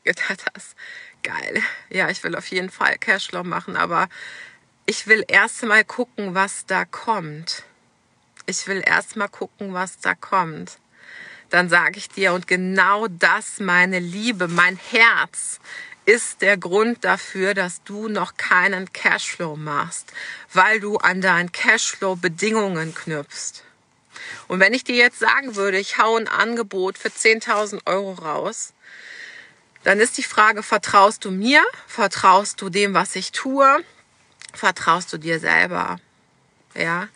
gedacht 0.05 0.45
hast, 0.55 0.77
geil, 1.23 1.63
ja, 1.91 2.09
ich 2.09 2.23
will 2.23 2.37
auf 2.37 2.47
jeden 2.47 2.71
Fall 2.71 2.99
Cashflow 2.99 3.43
machen, 3.43 3.77
aber 3.77 4.09
ich 4.89 5.07
will 5.07 5.23
erst 5.29 5.63
mal 5.65 5.85
gucken, 5.85 6.35
was 6.35 6.65
da 6.65 6.87
kommt. 6.87 7.65
Ich 8.47 8.67
will 8.69 8.83
erst 8.83 9.17
mal 9.17 9.29
gucken, 9.29 9.75
was 9.75 9.99
da 9.99 10.15
kommt. 10.15 10.79
Dann 11.51 11.69
sage 11.69 11.99
ich 11.99 12.09
dir, 12.09 12.33
und 12.33 12.47
genau 12.47 13.07
das, 13.07 13.61
meine 13.61 13.99
Liebe, 13.99 14.49
mein 14.49 14.79
Herz, 14.79 15.61
ist 16.07 16.41
der 16.41 16.57
Grund 16.57 17.05
dafür, 17.05 17.53
dass 17.53 17.83
du 17.85 18.09
noch 18.09 18.39
keinen 18.39 18.91
Cashflow 18.91 19.57
machst, 19.57 20.11
weil 20.55 20.81
du 20.81 20.97
an 20.97 21.21
deinen 21.21 21.53
Cashflow 21.53 22.17
Bedingungen 22.17 22.95
knüpfst. 22.95 23.65
Und 24.47 24.59
wenn 24.59 24.73
ich 24.73 24.85
dir 24.85 24.97
jetzt 24.97 25.19
sagen 25.19 25.55
würde, 25.55 25.79
ich 25.79 25.99
hau 25.99 26.17
ein 26.17 26.29
Angebot 26.29 26.97
für 26.97 27.09
10.000 27.09 27.81
Euro 27.85 28.13
raus, 28.13 28.73
dann 29.85 30.01
ist 30.01 30.17
die 30.17 30.23
Frage, 30.23 30.63
vertraust 30.63 31.27
du 31.27 31.31
mir? 31.31 31.63
Vertraust 31.87 32.63
du 32.63 32.71
dem, 32.71 32.95
was 32.95 33.17
ich 33.17 33.33
tue? 33.33 33.85
Vertraust 34.53 35.13
du 35.13 35.19
dir 35.19 35.41
selber? 35.41 36.01
Ja. 36.75 37.09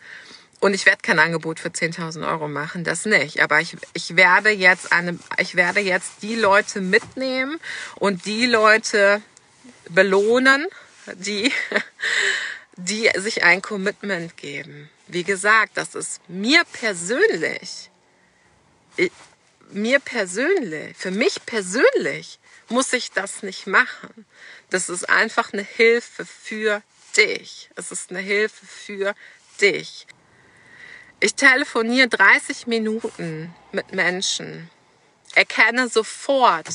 Und 0.59 0.73
ich 0.73 0.85
werde 0.85 1.01
kein 1.01 1.19
Angebot 1.19 1.59
für 1.59 1.67
10.000 1.69 2.25
Euro 2.25 2.47
machen, 2.47 2.85
das 2.85 3.05
nicht. 3.05 3.41
Aber 3.41 3.59
ich, 3.59 3.75
ich 3.93 4.15
werde 4.15 4.49
jetzt 4.49 4.93
eine, 4.93 5.19
ich 5.37 5.55
werde 5.55 5.81
jetzt 5.81 6.21
die 6.21 6.35
Leute 6.35 6.79
mitnehmen 6.79 7.59
und 7.95 8.25
die 8.25 8.45
Leute 8.45 9.21
belohnen, 9.89 10.65
die, 11.15 11.51
die 12.77 13.11
sich 13.17 13.43
ein 13.43 13.61
Commitment 13.61 14.37
geben. 14.37 14.89
Wie 15.07 15.23
gesagt, 15.23 15.71
das 15.75 15.95
ist 15.95 16.21
mir 16.29 16.63
persönlich, 16.71 17.89
mir 19.69 19.99
persönlich, 19.99 20.95
für 20.95 21.11
mich 21.11 21.45
persönlich 21.45 22.39
muss 22.69 22.93
ich 22.93 23.11
das 23.11 23.43
nicht 23.43 23.67
machen. 23.67 24.25
Das 24.69 24.89
ist 24.89 25.09
einfach 25.09 25.51
eine 25.51 25.63
Hilfe 25.63 26.25
für 26.25 26.81
dich. 27.17 27.69
Es 27.75 27.91
ist 27.91 28.09
eine 28.09 28.19
Hilfe 28.19 28.65
für 28.65 29.15
dich. 29.61 30.07
Ich 31.19 31.35
telefoniere 31.35 32.09
30 32.09 32.67
Minuten 32.67 33.55
mit 33.71 33.93
Menschen, 33.93 34.69
erkenne 35.35 35.87
sofort, 35.87 36.67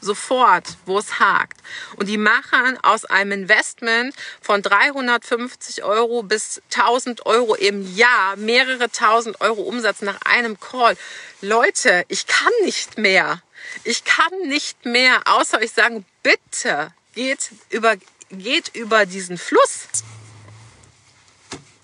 sofort, 0.00 0.76
wo 0.86 0.98
es 0.98 1.18
hakt. 1.18 1.58
Und 1.96 2.08
die 2.08 2.18
machen 2.18 2.78
aus 2.82 3.04
einem 3.04 3.32
Investment 3.32 4.14
von 4.40 4.62
350 4.62 5.82
Euro 5.82 6.22
bis 6.22 6.62
1000 6.72 7.26
Euro 7.26 7.54
im 7.56 7.96
Jahr 7.96 8.36
mehrere 8.36 8.90
tausend 8.90 9.40
Euro 9.40 9.62
Umsatz 9.62 10.02
nach 10.02 10.20
einem 10.24 10.60
Call. 10.60 10.96
Leute, 11.40 12.04
ich 12.08 12.26
kann 12.26 12.52
nicht 12.62 12.98
mehr. 12.98 13.42
Ich 13.82 14.04
kann 14.04 14.32
nicht 14.46 14.84
mehr, 14.84 15.22
außer 15.24 15.58
euch 15.58 15.72
sagen, 15.72 16.04
bitte 16.22 16.92
geht 17.14 17.50
über, 17.70 17.96
geht 18.30 18.74
über 18.74 19.06
diesen 19.06 19.38
Fluss. 19.38 19.88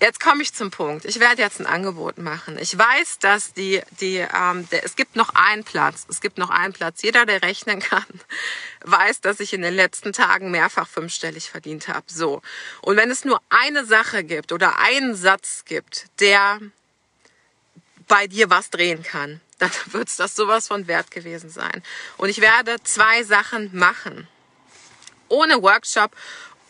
Jetzt 0.01 0.19
komme 0.19 0.41
ich 0.41 0.51
zum 0.51 0.71
Punkt. 0.71 1.05
Ich 1.05 1.19
werde 1.19 1.43
jetzt 1.43 1.59
ein 1.59 1.67
Angebot 1.67 2.17
machen. 2.17 2.57
Ich 2.57 2.75
weiß, 2.75 3.19
dass 3.19 3.53
die, 3.53 3.81
die, 3.99 4.17
ähm, 4.17 4.67
der, 4.71 4.83
es 4.83 4.95
gibt 4.95 5.15
noch 5.15 5.29
einen 5.35 5.63
Platz. 5.63 6.07
Es 6.09 6.21
gibt 6.21 6.39
noch 6.39 6.49
einen 6.49 6.73
Platz. 6.73 7.03
Jeder, 7.03 7.27
der 7.27 7.43
rechnen 7.43 7.79
kann, 7.79 8.03
weiß, 8.83 9.21
dass 9.21 9.39
ich 9.39 9.53
in 9.53 9.61
den 9.61 9.75
letzten 9.75 10.11
Tagen 10.11 10.49
mehrfach 10.49 10.87
fünfstellig 10.87 11.51
verdient 11.51 11.87
habe. 11.87 12.05
So. 12.07 12.41
Und 12.81 12.97
wenn 12.97 13.11
es 13.11 13.25
nur 13.25 13.43
eine 13.49 13.85
Sache 13.85 14.23
gibt 14.23 14.51
oder 14.51 14.79
einen 14.79 15.13
Satz 15.13 15.65
gibt, 15.65 16.07
der 16.19 16.59
bei 18.07 18.25
dir 18.25 18.49
was 18.49 18.71
drehen 18.71 19.03
kann, 19.03 19.39
dann 19.59 19.71
wird 19.91 20.07
es 20.07 20.15
das 20.15 20.35
sowas 20.35 20.67
von 20.67 20.87
wert 20.87 21.11
gewesen 21.11 21.51
sein. 21.51 21.83
Und 22.17 22.29
ich 22.29 22.41
werde 22.41 22.77
zwei 22.83 23.21
Sachen 23.21 23.69
machen. 23.71 24.27
Ohne 25.31 25.61
Workshop 25.61 26.11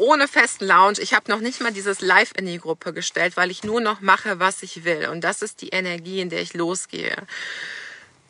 ohne 0.01 0.27
festen 0.27 0.65
Lounge. 0.65 0.99
Ich 0.99 1.13
habe 1.13 1.29
noch 1.29 1.39
nicht 1.39 1.61
mal 1.61 1.71
dieses 1.71 2.01
Live 2.01 2.31
in 2.35 2.47
die 2.47 2.57
Gruppe 2.57 2.91
gestellt, 2.91 3.37
weil 3.37 3.51
ich 3.51 3.63
nur 3.63 3.81
noch 3.81 4.01
mache, 4.01 4.39
was 4.39 4.63
ich 4.63 4.83
will. 4.83 5.07
Und 5.07 5.23
das 5.23 5.43
ist 5.43 5.61
die 5.61 5.69
Energie, 5.69 6.21
in 6.21 6.29
der 6.29 6.41
ich 6.41 6.53
losgehe. 6.53 7.15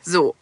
So. 0.02 0.36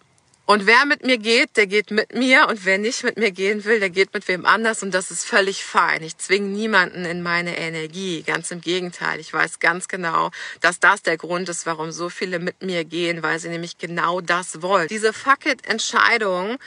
Und 0.44 0.66
wer 0.66 0.84
mit 0.84 1.06
mir 1.06 1.18
geht, 1.18 1.56
der 1.56 1.68
geht 1.68 1.92
mit 1.92 2.12
mir. 2.12 2.48
Und 2.48 2.64
wer 2.64 2.78
nicht 2.78 3.04
mit 3.04 3.16
mir 3.16 3.30
gehen 3.30 3.64
will, 3.64 3.78
der 3.78 3.90
geht 3.90 4.12
mit 4.12 4.26
wem 4.26 4.44
anders. 4.44 4.82
Und 4.82 4.92
das 4.92 5.12
ist 5.12 5.24
völlig 5.24 5.64
fein. 5.64 6.02
Ich 6.02 6.18
zwinge 6.18 6.48
niemanden 6.48 7.04
in 7.04 7.22
meine 7.22 7.56
Energie. 7.56 8.24
Ganz 8.24 8.50
im 8.50 8.60
Gegenteil. 8.60 9.20
Ich 9.20 9.32
weiß 9.32 9.60
ganz 9.60 9.86
genau, 9.86 10.32
dass 10.60 10.80
das 10.80 11.02
der 11.02 11.16
Grund 11.16 11.48
ist, 11.48 11.66
warum 11.66 11.92
so 11.92 12.08
viele 12.08 12.40
mit 12.40 12.60
mir 12.62 12.84
gehen, 12.84 13.22
weil 13.22 13.38
sie 13.38 13.48
nämlich 13.48 13.78
genau 13.78 14.20
das 14.20 14.62
wollen. 14.62 14.88
Diese 14.88 15.12
Fuck-it-Entscheidung, 15.12 16.58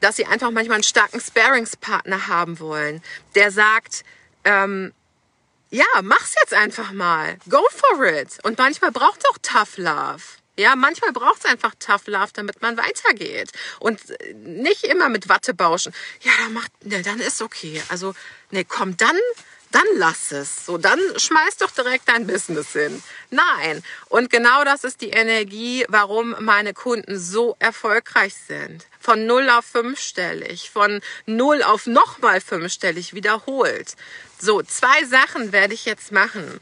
dass 0.00 0.16
sie 0.16 0.26
einfach 0.26 0.50
manchmal 0.50 0.76
einen 0.76 0.84
starken 0.84 1.20
Sparingspartner 1.20 2.28
haben 2.28 2.60
wollen, 2.60 3.02
der 3.34 3.50
sagt, 3.50 4.04
ähm, 4.44 4.92
ja, 5.70 5.84
mach's 6.02 6.34
jetzt 6.40 6.54
einfach 6.54 6.92
mal. 6.92 7.36
Go 7.48 7.62
for 7.70 8.04
it. 8.06 8.38
Und 8.42 8.58
manchmal 8.58 8.90
braucht 8.90 9.20
es 9.20 9.30
auch 9.30 9.38
Tough 9.42 9.76
Love. 9.76 10.22
Ja, 10.56 10.74
manchmal 10.74 11.12
braucht 11.12 11.44
es 11.44 11.44
einfach 11.44 11.74
Tough 11.78 12.06
Love, 12.06 12.30
damit 12.32 12.62
man 12.62 12.76
weitergeht. 12.76 13.52
Und 13.78 14.00
nicht 14.34 14.84
immer 14.84 15.08
mit 15.08 15.28
Watte 15.28 15.54
bauschen. 15.54 15.92
Ja, 16.22 16.32
dann 16.42 16.52
macht, 16.52 16.72
ne, 16.84 17.02
dann 17.02 17.20
ist 17.20 17.42
okay. 17.42 17.82
Also, 17.90 18.14
ne, 18.50 18.64
komm, 18.64 18.96
dann 18.96 19.16
dann 19.70 19.84
lass 19.96 20.32
es. 20.32 20.64
So, 20.66 20.78
dann 20.78 20.98
schmeiß 21.16 21.58
doch 21.58 21.70
direkt 21.70 22.08
dein 22.08 22.26
Business 22.26 22.72
hin. 22.72 23.02
Nein. 23.30 23.82
Und 24.08 24.30
genau 24.30 24.64
das 24.64 24.84
ist 24.84 25.00
die 25.00 25.10
Energie, 25.10 25.84
warum 25.88 26.34
meine 26.40 26.74
Kunden 26.74 27.18
so 27.18 27.56
erfolgreich 27.58 28.34
sind. 28.34 28.86
Von 28.98 29.26
null 29.26 29.48
auf 29.50 29.64
fünfstellig, 29.64 30.70
von 30.70 31.00
null 31.26 31.62
auf 31.62 31.86
nochmal 31.86 32.40
fünfstellig 32.40 33.14
wiederholt. 33.14 33.94
So, 34.38 34.62
zwei 34.62 35.04
Sachen 35.04 35.52
werde 35.52 35.74
ich 35.74 35.84
jetzt 35.84 36.12
machen. 36.12 36.60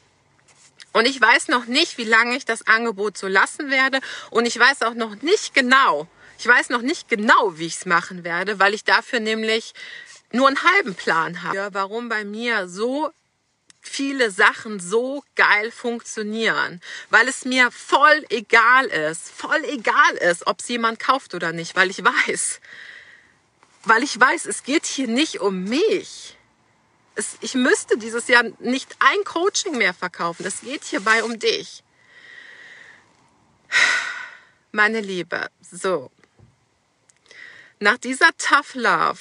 Und 0.93 1.07
ich 1.07 1.21
weiß 1.21 1.49
noch 1.49 1.67
nicht, 1.67 1.99
wie 1.99 2.05
lange 2.05 2.37
ich 2.37 2.47
das 2.47 2.67
Angebot 2.67 3.19
so 3.19 3.29
lassen 3.29 3.71
werde. 3.71 4.01
Und 4.31 4.47
ich 4.47 4.59
weiß 4.59 4.83
auch 4.83 4.95
noch 4.95 5.21
nicht 5.23 5.55
genau, 5.55 6.09
ich 6.39 6.47
weiß 6.47 6.69
noch 6.71 6.83
nicht 6.83 7.09
genau, 7.09 7.59
wie 7.59 7.67
ich 7.67 7.77
es 7.77 7.87
machen 7.87 8.25
werde, 8.25 8.59
weil 8.59 8.75
ich 8.75 8.85
dafür 8.85 9.21
nämlich 9.21 9.73
nur 10.33 10.49
einen 10.49 10.63
halben 10.63 10.95
Plan 10.95 11.43
habe, 11.43 11.69
warum 11.73 12.09
bei 12.09 12.25
mir 12.25 12.69
so 12.69 13.13
viele 13.81 14.31
Sachen 14.31 14.81
so 14.81 15.23
geil 15.37 15.71
funktionieren, 15.71 16.81
weil 17.11 17.29
es 17.29 17.45
mir 17.45 17.71
voll 17.71 18.25
egal 18.31 18.87
ist, 18.87 19.31
voll 19.31 19.63
egal 19.65 20.15
ist, 20.17 20.47
ob 20.47 20.61
es 20.61 20.69
jemand 20.69 20.99
kauft 20.99 21.35
oder 21.35 21.53
nicht, 21.53 21.77
weil 21.77 21.91
ich 21.91 22.03
weiß, 22.05 22.61
weil 23.85 24.03
ich 24.03 24.19
weiß, 24.19 24.47
es 24.47 24.65
geht 24.65 24.85
hier 24.87 25.07
nicht 25.07 25.41
um 25.41 25.65
mich. 25.65 26.37
Es, 27.15 27.37
ich 27.41 27.55
müsste 27.55 27.97
dieses 27.97 28.29
Jahr 28.29 28.45
nicht 28.59 28.95
ein 28.99 29.25
Coaching 29.25 29.79
mehr 29.79 29.95
verkaufen. 29.95 30.45
Es 30.45 30.61
geht 30.61 30.85
hierbei 30.85 31.23
um 31.25 31.39
dich. 31.39 31.83
Meine 34.73 35.01
Liebe, 35.01 35.49
so. 35.61 36.11
Nach 37.79 37.97
dieser 37.97 38.37
Tough 38.37 38.75
Love 38.75 39.19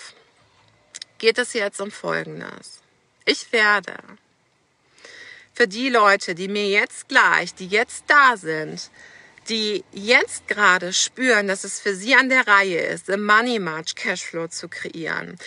geht 1.26 1.40
es 1.40 1.54
jetzt 1.54 1.82
um 1.82 1.90
Folgendes. 1.90 2.82
Ich 3.26 3.52
werde 3.52 3.98
für 5.56 5.68
die 5.68 5.90
Leute, 5.90 6.36
die 6.36 6.48
mir 6.48 6.68
jetzt 6.68 7.10
gleich, 7.10 7.56
die 7.56 7.66
jetzt 7.66 8.04
da 8.06 8.38
sind, 8.38 8.92
die 9.50 9.84
jetzt 9.92 10.48
gerade 10.48 10.94
spüren, 10.94 11.48
dass 11.48 11.64
es 11.64 11.80
für 11.80 11.96
sie 11.96 12.14
an 12.14 12.30
der 12.30 12.48
Reihe 12.48 12.80
ist, 12.80 13.10
im 13.10 13.26
Money 13.26 13.58
March 13.58 13.96
Cashflow 13.96 14.50
zu 14.50 14.68
kreieren. 14.68 15.40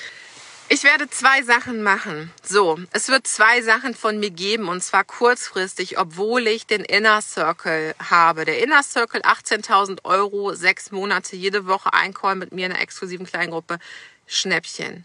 Ich 0.68 0.82
werde 0.82 1.08
zwei 1.11 1.44
Sachen 1.44 1.85
machen. 1.85 2.32
So, 2.42 2.80
es 2.90 3.06
wird 3.06 3.28
zwei 3.28 3.62
Sachen 3.62 3.94
von 3.94 4.18
mir 4.18 4.30
geben 4.30 4.66
und 4.66 4.82
zwar 4.82 5.04
kurzfristig, 5.04 5.97
obwohl 5.97 6.49
ich 6.49 6.66
den 6.66 6.82
Inner 6.82 7.23
Circle 7.23 7.94
habe. 8.00 8.44
Der 8.44 8.58
Inner 8.58 8.82
Circle 8.82 9.20
18.000 9.20 10.04
Euro, 10.04 10.54
sechs 10.54 10.90
Monate, 10.90 11.37
jede 11.37 11.68
Woche 11.68 11.92
ein 11.92 12.14
Call 12.14 12.35
mit 12.35 12.50
mir 12.50 12.66
in 12.66 12.73
einer 12.73 12.82
exklusiven 12.82 13.26
Kleingruppe. 13.26 13.78
Schnäppchen 14.26 15.04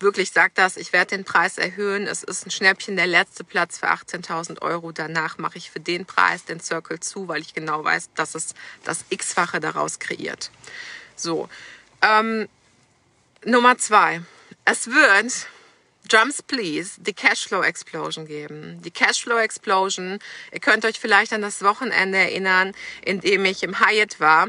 wirklich 0.00 0.30
sagt 0.30 0.58
das, 0.58 0.76
ich 0.76 0.92
werde 0.92 1.16
den 1.16 1.24
Preis 1.24 1.58
erhöhen. 1.58 2.06
Es 2.06 2.22
ist 2.22 2.46
ein 2.46 2.50
Schnäppchen, 2.50 2.96
der 2.96 3.06
letzte 3.06 3.44
Platz 3.44 3.78
für 3.78 3.90
18.000 3.90 4.62
Euro. 4.62 4.92
Danach 4.92 5.38
mache 5.38 5.58
ich 5.58 5.70
für 5.70 5.80
den 5.80 6.06
Preis 6.06 6.44
den 6.44 6.60
Circle 6.60 7.00
zu, 7.00 7.28
weil 7.28 7.40
ich 7.40 7.54
genau 7.54 7.84
weiß, 7.84 8.10
dass 8.14 8.34
es 8.34 8.54
das 8.84 9.04
X-fache 9.10 9.60
daraus 9.60 9.98
kreiert. 9.98 10.50
So, 11.16 11.48
ähm, 12.02 12.48
Nummer 13.44 13.78
zwei. 13.78 14.22
Es 14.64 14.88
wird 14.88 15.46
Drums 16.08 16.42
Please, 16.42 17.00
die 17.00 17.14
Cashflow 17.14 17.62
Explosion 17.62 18.26
geben. 18.26 18.80
Die 18.82 18.90
Cashflow 18.90 19.38
Explosion, 19.38 20.18
ihr 20.52 20.60
könnt 20.60 20.84
euch 20.84 21.00
vielleicht 21.00 21.32
an 21.32 21.42
das 21.42 21.62
Wochenende 21.62 22.18
erinnern, 22.18 22.72
in 23.04 23.20
dem 23.20 23.44
ich 23.44 23.62
im 23.62 23.80
Hyatt 23.80 24.20
war 24.20 24.48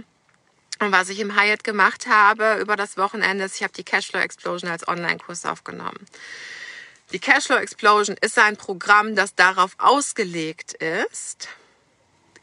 und 0.79 0.91
was 0.91 1.09
ich 1.09 1.19
im 1.19 1.39
Hyatt 1.39 1.63
gemacht 1.63 2.07
habe 2.07 2.59
über 2.59 2.75
das 2.75 2.97
Wochenende 2.97 3.45
ist, 3.45 3.55
ich 3.55 3.63
habe 3.63 3.73
die 3.73 3.83
Cashflow 3.83 4.19
Explosion 4.19 4.69
als 4.69 4.87
Online-Kurs 4.87 5.45
aufgenommen. 5.45 6.05
Die 7.11 7.19
Cashflow 7.19 7.57
Explosion 7.57 8.17
ist 8.19 8.37
ein 8.37 8.57
Programm, 8.57 9.15
das 9.15 9.35
darauf 9.35 9.75
ausgelegt 9.77 10.73
ist, 10.73 11.49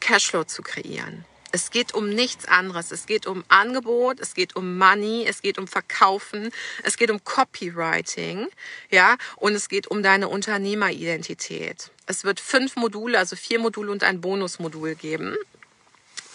Cashflow 0.01 0.45
zu 0.45 0.63
kreieren. 0.63 1.25
Es 1.55 1.71
geht 1.71 1.93
um 1.93 2.09
nichts 2.09 2.47
anderes. 2.49 2.91
Es 2.91 3.05
geht 3.05 3.27
um 3.27 3.45
Angebot, 3.49 4.21
es 4.21 4.33
geht 4.33 4.57
um 4.57 4.79
Money, 4.79 5.27
es 5.29 5.43
geht 5.43 5.59
um 5.59 5.69
Verkaufen, 5.69 6.51
es 6.83 6.97
geht 6.97 7.11
um 7.11 7.23
Copywriting, 7.23 8.49
ja, 8.91 9.17
und 9.37 9.55
es 9.55 9.69
geht 9.69 9.87
um 9.87 10.03
deine 10.03 10.29
Unternehmeridentität. 10.29 11.91
Es 12.07 12.25
wird 12.25 12.41
fünf 12.41 12.77
Module, 12.77 13.19
also 13.19 13.37
vier 13.37 13.59
Module 13.59 13.93
und 13.93 14.03
ein 14.03 14.23
Bonusmodul 14.23 14.95
geben. 14.95 15.37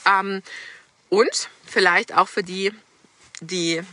Ähm, 0.06 0.44
und 1.10 1.50
vielleicht 1.66 2.14
auch 2.14 2.28
für 2.28 2.44
die, 2.44 2.74
die 3.42 3.84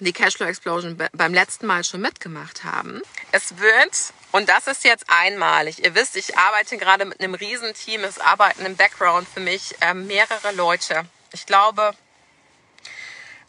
die 0.00 0.12
Cashflow 0.12 0.46
Explosion 0.46 0.96
beim 1.12 1.34
letzten 1.34 1.66
Mal 1.66 1.82
schon 1.82 2.00
mitgemacht 2.00 2.64
haben. 2.64 3.02
Es 3.32 3.58
wird, 3.58 4.12
und 4.32 4.48
das 4.48 4.66
ist 4.66 4.84
jetzt 4.84 5.04
einmalig, 5.08 5.84
ihr 5.84 5.94
wisst, 5.94 6.16
ich 6.16 6.36
arbeite 6.38 6.76
gerade 6.78 7.04
mit 7.04 7.20
einem 7.20 7.34
Riesenteam, 7.34 8.04
es 8.04 8.20
arbeiten 8.20 8.64
im 8.64 8.76
Background 8.76 9.28
für 9.28 9.40
mich 9.40 9.74
äh, 9.80 9.94
mehrere 9.94 10.52
Leute. 10.52 11.04
Ich 11.32 11.46
glaube, 11.46 11.94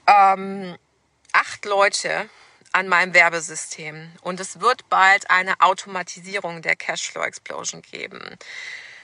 ähm, 0.08 0.78
acht 1.34 1.66
Leute 1.66 2.30
an 2.72 2.88
meinem 2.88 3.14
Werbesystem. 3.14 4.12
Und 4.22 4.40
es 4.40 4.60
wird 4.60 4.90
bald 4.90 5.30
eine 5.30 5.60
Automatisierung 5.60 6.62
der 6.62 6.76
Cashflow 6.76 7.24
Explosion 7.24 7.82
geben. 7.82 8.38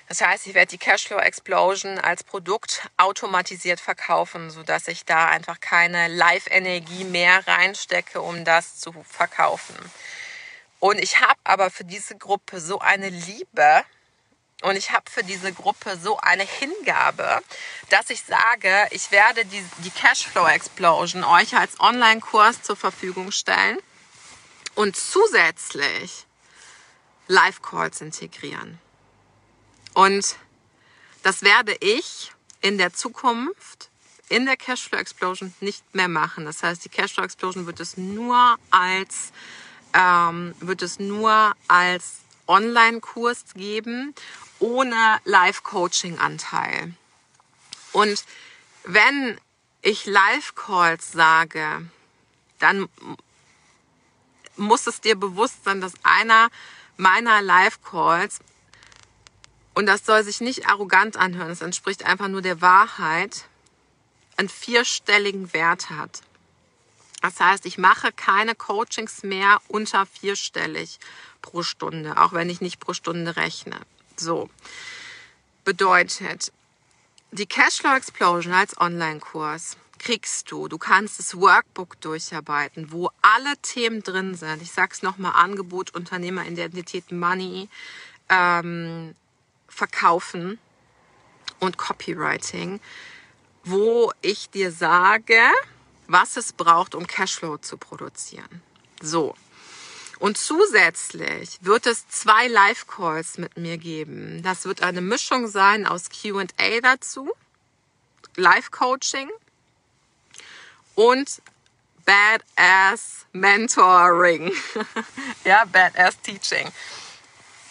Das 0.07 0.21
heißt, 0.21 0.45
ich 0.45 0.53
werde 0.53 0.69
die 0.69 0.77
Cashflow 0.77 1.17
Explosion 1.17 1.97
als 1.97 2.23
Produkt 2.23 2.87
automatisiert 2.97 3.79
verkaufen, 3.79 4.51
sodass 4.51 4.87
ich 4.87 5.03
da 5.03 5.27
einfach 5.27 5.59
keine 5.59 6.07
Live-Energie 6.07 7.05
mehr 7.05 7.45
reinstecke, 7.47 8.21
um 8.21 8.45
das 8.45 8.79
zu 8.79 8.93
verkaufen. 9.03 9.75
Und 10.79 10.99
ich 10.99 11.21
habe 11.21 11.39
aber 11.43 11.71
für 11.71 11.85
diese 11.85 12.15
Gruppe 12.15 12.59
so 12.59 12.79
eine 12.79 13.09
Liebe 13.09 13.83
und 14.61 14.75
ich 14.75 14.91
habe 14.91 15.09
für 15.09 15.23
diese 15.23 15.51
Gruppe 15.51 15.97
so 15.97 16.17
eine 16.17 16.43
Hingabe, 16.43 17.41
dass 17.89 18.09
ich 18.09 18.23
sage, 18.23 18.87
ich 18.91 19.11
werde 19.11 19.45
die, 19.45 19.63
die 19.79 19.89
Cashflow 19.89 20.47
Explosion 20.47 21.23
euch 21.23 21.55
als 21.55 21.79
Online-Kurs 21.79 22.61
zur 22.61 22.75
Verfügung 22.75 23.31
stellen 23.31 23.79
und 24.75 24.95
zusätzlich 24.95 26.25
Live-Calls 27.27 28.01
integrieren. 28.01 28.79
Und 29.95 30.37
Das 31.25 31.41
werde 31.41 31.75
ich 31.79 32.31
in 32.61 32.77
der 32.77 32.93
Zukunft 32.93 33.89
in 34.29 34.45
der 34.45 34.57
Cashflow 34.57 34.99
Explosion 34.99 35.55
nicht 35.59 35.83
mehr 35.95 36.07
machen. 36.07 36.45
Das 36.45 36.61
heißt, 36.61 36.85
die 36.85 36.89
Cashflow 36.89 37.23
Explosion 37.23 37.65
wird 37.65 37.79
es 37.79 37.97
nur 37.97 38.57
als 38.69 39.31
ähm, 39.93 40.53
wird 40.59 40.83
es 40.83 40.99
nur 40.99 41.55
als 41.67 42.17
Online-Kurs 42.45 43.55
geben 43.55 44.13
ohne 44.59 45.19
Live-Coaching-Anteil. 45.23 46.93
Und 47.91 48.23
wenn 48.83 49.39
ich 49.81 50.05
Live-Calls 50.05 51.11
sage, 51.11 51.89
dann 52.59 52.87
muss 54.57 54.85
es 54.85 55.01
dir 55.01 55.15
bewusst 55.15 55.63
sein, 55.63 55.81
dass 55.81 55.93
einer 56.03 56.49
meiner 56.97 57.41
Live-Calls, 57.41 58.41
und 59.75 59.85
das 59.85 60.05
soll 60.05 60.23
sich 60.23 60.41
nicht 60.41 60.67
arrogant 60.67 61.17
anhören, 61.17 61.51
es 61.51 61.61
entspricht 61.61 62.05
einfach 62.05 62.27
nur 62.27 62.41
der 62.41 62.61
Wahrheit, 62.61 63.45
einen 64.37 64.49
vierstelligen 64.49 65.53
Wert 65.53 65.89
hat. 65.89 66.21
Das 67.21 67.39
heißt, 67.39 67.65
ich 67.65 67.77
mache 67.77 68.11
keine 68.11 68.55
Coachings 68.55 69.23
mehr 69.23 69.59
unter 69.67 70.05
vierstellig 70.05 70.99
pro 71.41 71.63
Stunde, 71.63 72.17
auch 72.17 72.33
wenn 72.33 72.49
ich 72.49 72.61
nicht 72.61 72.79
pro 72.79 72.93
Stunde 72.93 73.35
rechne. 73.35 73.79
So. 74.15 74.49
Bedeutet, 75.63 76.51
die 77.31 77.47
Cashflow 77.47 77.95
Explosion 77.95 78.53
als 78.53 78.79
Online-Kurs 78.79 79.77
kriegst 79.97 80.51
du. 80.51 80.67
Du 80.67 80.77
kannst 80.77 81.17
das 81.19 81.35
Workbook 81.35 81.99
durcharbeiten, 81.99 82.91
wo 82.91 83.09
alle 83.21 83.57
Themen 83.61 84.03
drin 84.03 84.35
sind. 84.35 84.61
Ich 84.61 84.71
sag's 84.71 85.01
nochmal, 85.01 85.33
Angebot, 85.35 85.95
Unternehmeridentität, 85.95 87.11
Money, 87.11 87.69
ähm, 88.29 89.15
Verkaufen 89.75 90.57
und 91.59 91.77
Copywriting, 91.77 92.79
wo 93.65 94.13
ich 94.21 94.49
dir 94.49 94.71
sage, 94.71 95.41
was 96.07 96.37
es 96.37 96.53
braucht, 96.53 96.95
um 96.95 97.05
Cashflow 97.05 97.57
zu 97.57 97.77
produzieren. 97.77 98.61
So. 99.01 99.35
Und 100.17 100.37
zusätzlich 100.37 101.57
wird 101.59 101.87
es 101.87 102.07
zwei 102.07 102.47
Live-Calls 102.47 103.37
mit 103.37 103.57
mir 103.57 103.77
geben. 103.77 104.41
Das 104.43 104.63
wird 104.63 104.81
eine 104.81 105.01
Mischung 105.01 105.49
sein 105.49 105.85
aus 105.85 106.05
QA 106.09 106.45
dazu, 106.81 107.33
Live-Coaching 108.37 109.29
und 110.95 111.41
Badass 112.05 113.25
Mentoring. 113.33 114.53
ja, 115.43 115.65
Badass 115.65 116.21
Teaching. 116.21 116.71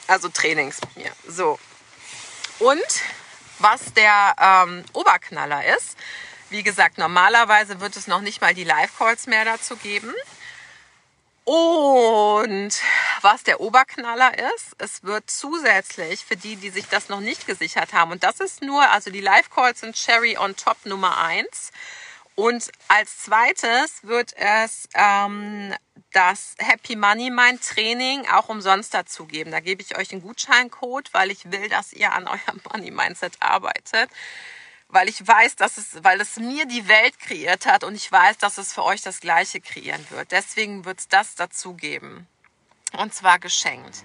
Also 0.06 0.28
Trainings 0.28 0.82
mit 0.82 0.96
mir. 0.96 1.12
So. 1.26 1.58
Und 2.58 3.02
was 3.58 3.92
der 3.94 4.34
ähm, 4.38 4.84
Oberknaller 4.92 5.64
ist, 5.76 5.96
wie 6.50 6.62
gesagt, 6.62 6.98
normalerweise 6.98 7.80
wird 7.80 7.96
es 7.96 8.06
noch 8.06 8.20
nicht 8.20 8.40
mal 8.40 8.54
die 8.54 8.64
Live-Calls 8.64 9.26
mehr 9.26 9.44
dazu 9.44 9.76
geben. 9.76 10.12
Und 11.44 12.72
was 13.20 13.42
der 13.42 13.60
Oberknaller 13.60 14.32
ist, 14.54 14.74
es 14.78 15.02
wird 15.02 15.30
zusätzlich 15.30 16.24
für 16.24 16.36
die, 16.36 16.56
die 16.56 16.70
sich 16.70 16.86
das 16.88 17.08
noch 17.08 17.20
nicht 17.20 17.46
gesichert 17.46 17.92
haben, 17.92 18.12
und 18.12 18.22
das 18.22 18.40
ist 18.40 18.62
nur, 18.62 18.88
also 18.90 19.10
die 19.10 19.20
Live-Calls 19.20 19.80
sind 19.80 19.94
Cherry 19.94 20.38
on 20.38 20.56
Top 20.56 20.78
Nummer 20.86 21.18
eins. 21.18 21.70
Und 22.36 22.70
als 22.88 23.18
zweites 23.18 24.02
wird 24.02 24.32
es 24.36 24.88
ähm, 24.94 25.72
das 26.12 26.54
Happy 26.58 26.96
Money 26.96 27.30
Mind 27.30 27.62
Training 27.62 28.26
auch 28.28 28.48
umsonst 28.48 28.92
dazu 28.92 29.26
geben. 29.26 29.52
Da 29.52 29.60
gebe 29.60 29.82
ich 29.82 29.96
euch 29.96 30.12
einen 30.12 30.22
Gutscheincode, 30.22 31.12
weil 31.14 31.30
ich 31.30 31.50
will, 31.52 31.68
dass 31.68 31.92
ihr 31.92 32.12
an 32.12 32.26
eurem 32.26 32.60
Money 32.72 32.90
Mindset 32.90 33.40
arbeitet. 33.40 34.10
Weil 34.88 35.08
ich 35.08 35.26
weiß, 35.26 35.56
dass 35.56 35.76
es, 35.76 36.02
weil 36.02 36.20
es 36.20 36.36
mir 36.36 36.66
die 36.66 36.88
Welt 36.88 37.18
kreiert 37.18 37.66
hat 37.66 37.84
und 37.84 37.94
ich 37.94 38.10
weiß, 38.10 38.38
dass 38.38 38.58
es 38.58 38.72
für 38.72 38.84
euch 38.84 39.02
das 39.02 39.20
Gleiche 39.20 39.60
kreieren 39.60 40.04
wird. 40.10 40.30
Deswegen 40.32 40.84
wird 40.84 41.00
es 41.00 41.08
das 41.08 41.36
dazu 41.36 41.74
geben. 41.74 42.26
Und 42.92 43.14
zwar 43.14 43.38
geschenkt. 43.38 44.04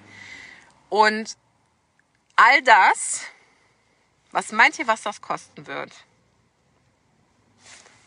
Und 0.89 1.35
all 2.35 2.61
das, 2.63 3.21
was 4.31 4.51
meint 4.51 4.79
ihr, 4.79 4.87
was 4.87 5.03
das 5.03 5.21
kosten 5.21 5.67
wird? 5.67 5.91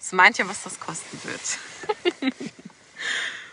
Was 0.02 0.10
meint 0.10 0.36
ihr, 0.40 0.48
was 0.48 0.64
das 0.64 0.80
kosten 0.80 1.20
wird? 1.22 2.34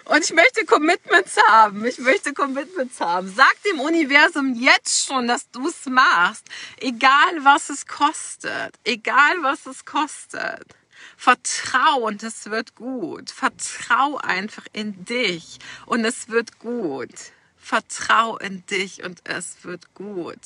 Und 0.05 0.23
ich 0.23 0.33
möchte 0.33 0.65
Commitments 0.65 1.37
haben. 1.47 1.85
Ich 1.85 1.99
möchte 1.99 2.33
Commitments 2.33 2.99
haben. 2.99 3.31
Sag 3.31 3.53
dem 3.61 3.79
Universum 3.79 4.55
jetzt 4.55 5.05
schon, 5.05 5.27
dass 5.27 5.51
du 5.51 5.67
es 5.67 5.85
machst. 5.85 6.43
Egal 6.77 7.43
was 7.43 7.69
es 7.69 7.85
kostet. 7.85 8.73
Egal 8.83 9.43
was 9.43 9.67
es 9.67 9.85
kostet. 9.85 10.65
Vertrau 11.15 12.07
und 12.07 12.23
es 12.23 12.49
wird 12.49 12.73
gut. 12.73 13.29
Vertrau 13.29 14.17
einfach 14.17 14.65
in 14.73 15.05
dich 15.05 15.59
und 15.85 16.03
es 16.03 16.29
wird 16.29 16.57
gut. 16.57 17.13
Vertrau 17.61 18.37
in 18.37 18.65
dich 18.65 19.03
und 19.03 19.21
es 19.25 19.57
wird 19.63 19.93
gut. 19.93 20.39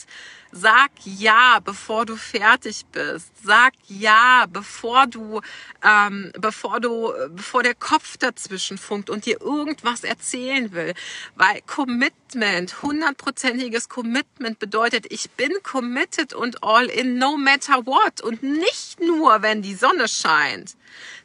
Sag 0.51 0.91
ja, 1.05 1.59
bevor 1.63 2.05
du 2.05 2.15
fertig 2.15 2.85
bist. 2.91 3.31
Sag 3.43 3.73
ja, 3.87 4.45
bevor 4.49 5.07
du, 5.07 5.41
ähm, 5.83 6.31
bevor 6.37 6.79
du, 6.79 7.13
bevor 7.29 7.63
der 7.63 7.75
Kopf 7.75 8.17
dazwischen 8.17 8.77
funkt 8.77 9.09
und 9.09 9.25
dir 9.25 9.39
irgendwas 9.41 10.03
erzählen 10.03 10.73
will. 10.73 10.93
Weil 11.35 11.61
Commitment, 11.61 12.81
hundertprozentiges 12.81 13.89
Commitment 13.89 14.59
bedeutet, 14.59 15.05
ich 15.09 15.31
bin 15.31 15.51
committed 15.63 16.33
und 16.33 16.63
all 16.63 16.87
in 16.87 17.17
no 17.17 17.37
matter 17.37 17.85
what. 17.85 18.21
Und 18.21 18.43
nicht 18.43 18.99
nur, 18.99 19.41
wenn 19.41 19.61
die 19.61 19.75
Sonne 19.75 20.07
scheint. 20.07 20.75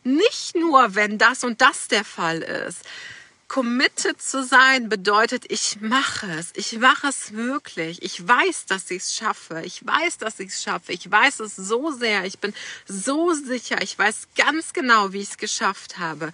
Nicht 0.04 0.54
nur, 0.54 0.94
wenn 0.94 1.18
das 1.18 1.44
und 1.44 1.60
das 1.60 1.88
der 1.88 2.04
Fall 2.04 2.40
ist 2.42 2.84
committed 3.48 4.20
zu 4.20 4.44
sein 4.44 4.88
bedeutet, 4.88 5.50
ich 5.50 5.80
mache 5.80 6.30
es. 6.32 6.52
Ich 6.54 6.78
mache 6.78 7.08
es 7.08 7.32
wirklich. 7.32 8.02
Ich 8.02 8.26
weiß, 8.26 8.66
dass 8.66 8.90
ich 8.90 9.02
es 9.02 9.14
schaffe. 9.16 9.62
Ich 9.64 9.84
weiß, 9.84 10.18
dass 10.18 10.38
ich 10.38 10.50
es 10.50 10.62
schaffe. 10.62 10.92
Ich 10.92 11.10
weiß 11.10 11.40
es 11.40 11.56
so 11.56 11.90
sehr. 11.90 12.24
Ich 12.24 12.38
bin 12.38 12.52
so 12.86 13.32
sicher. 13.32 13.82
Ich 13.82 13.98
weiß 13.98 14.28
ganz 14.36 14.72
genau, 14.74 15.12
wie 15.12 15.20
ich 15.20 15.30
es 15.30 15.38
geschafft 15.38 15.98
habe. 15.98 16.32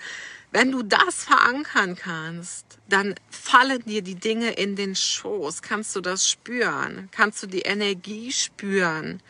Wenn 0.50 0.70
du 0.70 0.83
das 0.83 1.24
verankern 1.24 1.96
kannst, 1.96 2.66
dann 2.88 3.14
fallen 3.31 3.83
dir 3.87 4.03
die 4.03 4.14
Dinge 4.14 4.53
in 4.53 4.77
den 4.77 4.94
Schoß. 4.94 5.62
Kannst 5.62 5.96
du 5.96 6.00
das 6.00 6.29
spüren? 6.29 7.09
Kannst 7.12 7.42
du 7.42 7.46
die 7.46 7.62
Energie 7.62 8.33
spüren? 8.33 9.22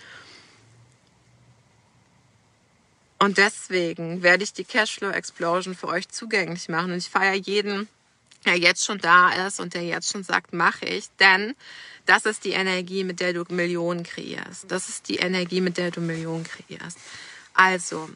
Und 3.25 3.39
deswegen 3.39 4.23
werde 4.23 4.45
ich 4.45 4.53
die 4.53 4.65
Cashflow 4.65 5.09
Explosion 5.09 5.75
für 5.75 5.89
euch 5.89 6.11
zugänglich 6.11 6.69
machen. 6.69 6.93
Und 6.93 6.99
ich 6.99 7.09
feiere 7.09 7.33
jeden, 7.33 7.89
der 8.45 8.59
jetzt 8.59 8.85
schon 8.85 8.99
da 8.99 9.47
ist 9.47 9.61
und 9.61 9.73
der 9.73 9.83
jetzt 9.83 10.13
schon 10.13 10.25
sagt, 10.25 10.53
mache 10.53 10.85
ich. 10.85 11.07
Denn 11.19 11.55
das 12.05 12.27
ist 12.27 12.45
die 12.45 12.51
Energie, 12.51 13.03
mit 13.03 13.21
der 13.21 13.33
du 13.33 13.45
Millionen 13.49 14.03
kreierst. 14.03 14.71
Das 14.71 14.91
ist 14.91 15.09
die 15.09 15.17
Energie, 15.17 15.63
mit 15.63 15.79
der 15.79 15.91
du 15.91 16.03
Millionen 16.03 16.45
kreierst. 16.45 16.99
Also, 17.55 18.11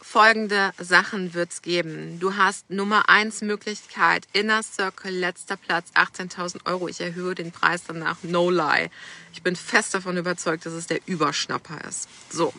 folgende 0.00 0.70
Sachen 0.78 1.34
wird's 1.34 1.60
geben. 1.60 2.20
Du 2.20 2.36
hast 2.36 2.70
Nummer 2.70 3.08
eins 3.08 3.40
Möglichkeit, 3.40 4.28
Inner 4.34 4.62
Circle, 4.62 5.10
letzter 5.10 5.56
Platz, 5.56 5.90
18.000 5.96 6.64
Euro. 6.66 6.86
Ich 6.86 7.00
erhöhe 7.00 7.34
den 7.34 7.50
Preis 7.50 7.82
danach, 7.88 8.18
no 8.22 8.50
lie. 8.50 8.88
Ich 9.32 9.42
bin 9.42 9.56
fest 9.56 9.94
davon 9.94 10.16
überzeugt, 10.16 10.64
dass 10.64 10.74
es 10.74 10.86
der 10.86 11.00
Überschnapper 11.06 11.80
ist. 11.88 12.08
So. 12.30 12.54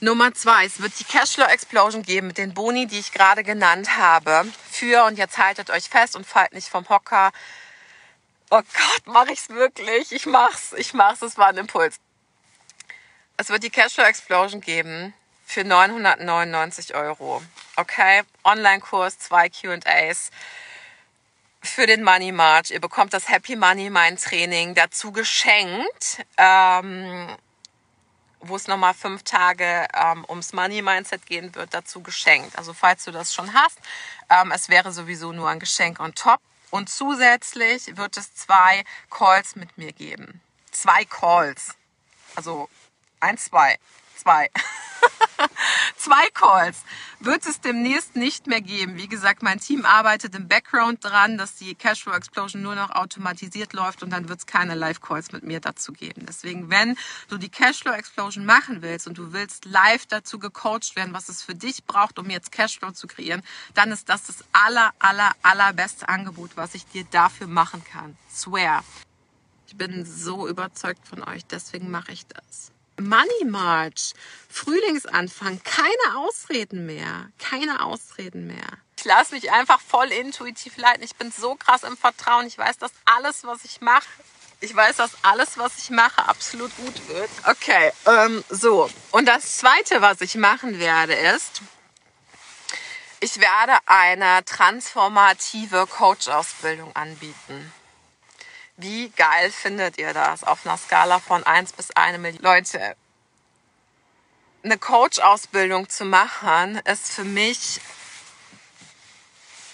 Nummer 0.00 0.34
zwei, 0.34 0.66
es 0.66 0.82
wird 0.82 0.98
die 1.00 1.04
Cashflow 1.04 1.46
Explosion 1.46 2.02
geben 2.02 2.26
mit 2.26 2.36
den 2.36 2.52
Boni, 2.52 2.86
die 2.86 2.98
ich 2.98 3.12
gerade 3.12 3.42
genannt 3.42 3.96
habe. 3.96 4.44
Für, 4.70 5.04
und 5.04 5.16
jetzt 5.16 5.38
haltet 5.38 5.70
euch 5.70 5.88
fest 5.88 6.16
und 6.16 6.26
fallt 6.26 6.52
nicht 6.52 6.68
vom 6.68 6.86
Hocker. 6.90 7.32
Oh 8.50 8.60
Gott, 8.60 9.06
mache 9.06 9.32
ich's 9.32 9.48
wirklich? 9.48 10.12
Ich 10.12 10.26
mach's, 10.26 10.74
ich 10.74 10.92
mach's, 10.92 11.22
es 11.22 11.38
war 11.38 11.48
ein 11.48 11.56
Impuls. 11.56 11.96
Es 13.38 13.48
wird 13.48 13.62
die 13.62 13.70
Cashflow 13.70 14.04
Explosion 14.04 14.60
geben 14.60 15.14
für 15.46 15.64
999 15.64 16.94
Euro. 16.94 17.42
Okay, 17.76 18.22
Online-Kurs, 18.44 19.18
zwei 19.18 19.48
Q&As 19.48 20.30
für 21.62 21.86
den 21.86 22.02
Money 22.02 22.32
March. 22.32 22.70
Ihr 22.70 22.80
bekommt 22.80 23.14
das 23.14 23.30
Happy 23.30 23.56
Money 23.56 23.88
Mind 23.88 24.22
Training 24.22 24.74
dazu 24.74 25.10
geschenkt. 25.10 26.24
Ähm, 26.36 27.34
wo 28.48 28.56
es 28.56 28.66
nochmal 28.66 28.94
fünf 28.94 29.22
Tage 29.22 29.86
ähm, 29.94 30.24
ums 30.28 30.52
Money 30.52 30.82
Mindset 30.82 31.26
gehen 31.26 31.54
wird, 31.54 31.74
dazu 31.74 32.02
geschenkt. 32.02 32.56
Also 32.56 32.72
falls 32.72 33.04
du 33.04 33.12
das 33.12 33.34
schon 33.34 33.52
hast, 33.52 33.78
ähm, 34.30 34.52
es 34.52 34.68
wäre 34.68 34.92
sowieso 34.92 35.32
nur 35.32 35.48
ein 35.48 35.60
Geschenk 35.60 36.00
on 36.00 36.14
top. 36.14 36.40
Und 36.70 36.90
zusätzlich 36.90 37.96
wird 37.96 38.16
es 38.16 38.34
zwei 38.34 38.84
Calls 39.10 39.56
mit 39.56 39.78
mir 39.78 39.92
geben. 39.92 40.40
Zwei 40.72 41.04
Calls. 41.04 41.74
Also 42.34 42.68
eins, 43.20 43.46
zwei, 43.46 43.78
zwei. 44.16 44.50
Zwei 45.96 46.28
Calls 46.34 46.82
wird 47.20 47.46
es 47.46 47.60
demnächst 47.60 48.16
nicht 48.16 48.46
mehr 48.46 48.60
geben. 48.60 48.96
Wie 48.96 49.08
gesagt, 49.08 49.42
mein 49.42 49.60
Team 49.60 49.84
arbeitet 49.84 50.34
im 50.34 50.48
Background 50.48 51.04
dran, 51.04 51.38
dass 51.38 51.56
die 51.56 51.74
Cashflow 51.74 52.12
Explosion 52.12 52.62
nur 52.62 52.74
noch 52.74 52.90
automatisiert 52.90 53.72
läuft 53.72 54.02
und 54.02 54.10
dann 54.10 54.28
wird 54.28 54.40
es 54.40 54.46
keine 54.46 54.74
Live-Calls 54.74 55.32
mit 55.32 55.42
mir 55.42 55.60
dazu 55.60 55.92
geben. 55.92 56.26
Deswegen, 56.26 56.70
wenn 56.70 56.96
du 57.28 57.38
die 57.38 57.48
Cashflow 57.48 57.92
Explosion 57.92 58.44
machen 58.44 58.82
willst 58.82 59.06
und 59.06 59.18
du 59.18 59.32
willst 59.32 59.64
live 59.64 60.06
dazu 60.06 60.38
gecoacht 60.38 60.96
werden, 60.96 61.14
was 61.14 61.28
es 61.28 61.42
für 61.42 61.54
dich 61.54 61.84
braucht, 61.84 62.18
um 62.18 62.30
jetzt 62.30 62.52
Cashflow 62.52 62.92
zu 62.92 63.06
kreieren, 63.06 63.42
dann 63.74 63.92
ist 63.92 64.08
das 64.08 64.24
das 64.24 64.44
aller, 64.52 64.92
aller, 64.98 65.32
allerbeste 65.42 66.08
Angebot, 66.08 66.56
was 66.56 66.74
ich 66.74 66.86
dir 66.86 67.04
dafür 67.04 67.46
machen 67.46 67.82
kann. 67.84 68.16
Swear. 68.32 68.84
Ich 69.66 69.76
bin 69.76 70.04
so 70.04 70.46
überzeugt 70.48 71.06
von 71.08 71.22
euch, 71.24 71.44
deswegen 71.44 71.90
mache 71.90 72.12
ich 72.12 72.26
das. 72.26 72.72
Money 73.00 73.44
March, 73.44 74.12
Frühlingsanfang, 74.48 75.60
keine 75.64 76.18
Ausreden 76.18 76.86
mehr, 76.86 77.28
keine 77.38 77.84
Ausreden 77.84 78.46
mehr. 78.46 78.66
Ich 78.98 79.04
lasse 79.04 79.34
mich 79.34 79.52
einfach 79.52 79.80
voll 79.80 80.10
intuitiv 80.10 80.76
leiten. 80.78 81.02
Ich 81.02 81.16
bin 81.16 81.30
so 81.30 81.54
krass 81.54 81.82
im 81.82 81.96
Vertrauen. 81.96 82.46
Ich 82.46 82.56
weiß, 82.56 82.78
dass 82.78 82.92
alles, 83.04 83.44
was 83.44 83.64
ich 83.64 83.80
mache, 83.80 84.06
ich 84.60 84.74
weiß, 84.74 84.96
dass 84.96 85.12
alles, 85.22 85.58
was 85.58 85.78
ich 85.78 85.90
mache, 85.90 86.26
absolut 86.26 86.74
gut 86.76 87.08
wird. 87.08 87.28
Okay, 87.44 87.92
ähm, 88.06 88.42
so. 88.48 88.90
Und 89.10 89.26
das 89.26 89.58
Zweite, 89.58 90.00
was 90.00 90.22
ich 90.22 90.34
machen 90.36 90.78
werde, 90.78 91.12
ist, 91.12 91.60
ich 93.20 93.38
werde 93.38 93.78
eine 93.86 94.44
transformative 94.44 95.86
Coach-Ausbildung 95.86 96.94
anbieten. 96.96 97.72
Wie 98.78 99.08
geil 99.10 99.50
findet 99.50 99.96
ihr 99.96 100.12
das 100.12 100.44
auf 100.44 100.66
einer 100.66 100.76
Skala 100.76 101.18
von 101.18 101.42
1 101.44 101.72
bis 101.72 101.90
1 101.92 102.18
Million? 102.18 102.42
Leute, 102.42 102.94
eine 104.62 104.76
Coach-Ausbildung 104.76 105.88
zu 105.88 106.04
machen, 106.04 106.80
ist 106.84 107.10
für 107.10 107.24
mich 107.24 107.80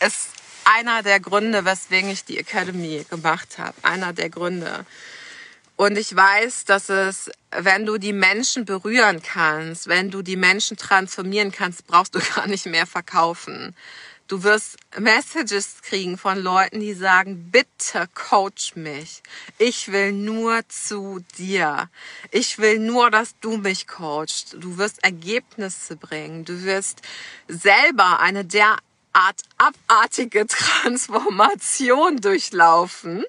ist 0.05 0.29
einer 0.65 1.03
der 1.03 1.19
Gründe, 1.19 1.65
weswegen 1.65 2.11
ich 2.11 2.25
die 2.25 2.39
Academy 2.39 3.05
gemacht 3.11 3.59
habe. 3.59 3.75
Einer 3.83 4.13
der 4.13 4.31
Gründe. 4.31 4.87
Und 5.75 5.99
ich 5.99 6.15
weiß, 6.15 6.65
dass 6.67 6.89
es, 6.89 7.29
wenn 7.51 7.87
du 7.87 7.99
die 7.99 8.13
Menschen 8.13 8.65
berühren 8.65 9.21
kannst, 9.21 9.89
wenn 9.89 10.13
du 10.13 10.23
die 10.23 10.37
Menschen 10.37 10.77
transformieren 10.77 11.51
kannst, 11.51 11.89
brauchst 11.89 12.15
du 12.15 12.21
gar 12.35 12.47
nicht 12.47 12.67
mehr 12.67 12.87
verkaufen. 12.87 13.75
Du 14.29 14.45
wirst 14.45 14.79
Messages 14.99 15.83
kriegen 15.83 16.17
von 16.17 16.39
Leuten, 16.39 16.81
die 16.81 16.95
sagen, 16.95 17.51
bitte 17.51 18.09
coach 18.15 18.77
mich. 18.77 19.23
Ich 19.59 19.93
will 19.93 20.13
nur 20.13 20.67
zu 20.69 21.23
dir. 21.37 21.91
Ich 22.31 22.59
will 22.59 22.79
nur, 22.79 23.11
dass 23.11 23.39
du 23.41 23.59
mich 23.59 23.87
coachst. 23.87 24.57
Du 24.59 24.79
wirst 24.79 25.05
Ergebnisse 25.05 25.97
bringen. 25.97 26.45
Du 26.45 26.63
wirst 26.63 27.03
selber 27.49 28.21
eine 28.21 28.45
derart 28.45 29.43
abartige 29.59 30.47
Transformation 30.49 32.19
durchlaufen. 32.19 33.25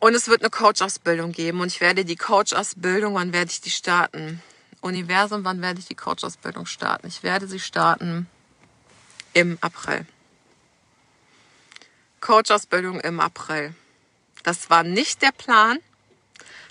Und 0.00 0.14
es 0.14 0.28
wird 0.28 0.42
eine 0.42 0.50
Coach-Ausbildung 0.50 1.32
geben 1.32 1.60
und 1.60 1.68
ich 1.68 1.80
werde 1.80 2.04
die 2.04 2.16
Coach-Ausbildung, 2.16 3.14
wann 3.14 3.32
werde 3.32 3.50
ich 3.50 3.60
die 3.60 3.70
starten? 3.70 4.42
Universum, 4.80 5.42
wann 5.42 5.60
werde 5.60 5.80
ich 5.80 5.86
die 5.86 5.96
Coach-Ausbildung 5.96 6.66
starten? 6.66 7.08
Ich 7.08 7.24
werde 7.24 7.48
sie 7.48 7.58
starten 7.58 8.28
im 9.34 9.58
April. 9.60 10.06
Coach-Ausbildung 12.20 13.00
im 13.00 13.20
April. 13.20 13.74
Das 14.42 14.70
war 14.70 14.82
nicht 14.82 15.22
der 15.22 15.32
Plan. 15.32 15.78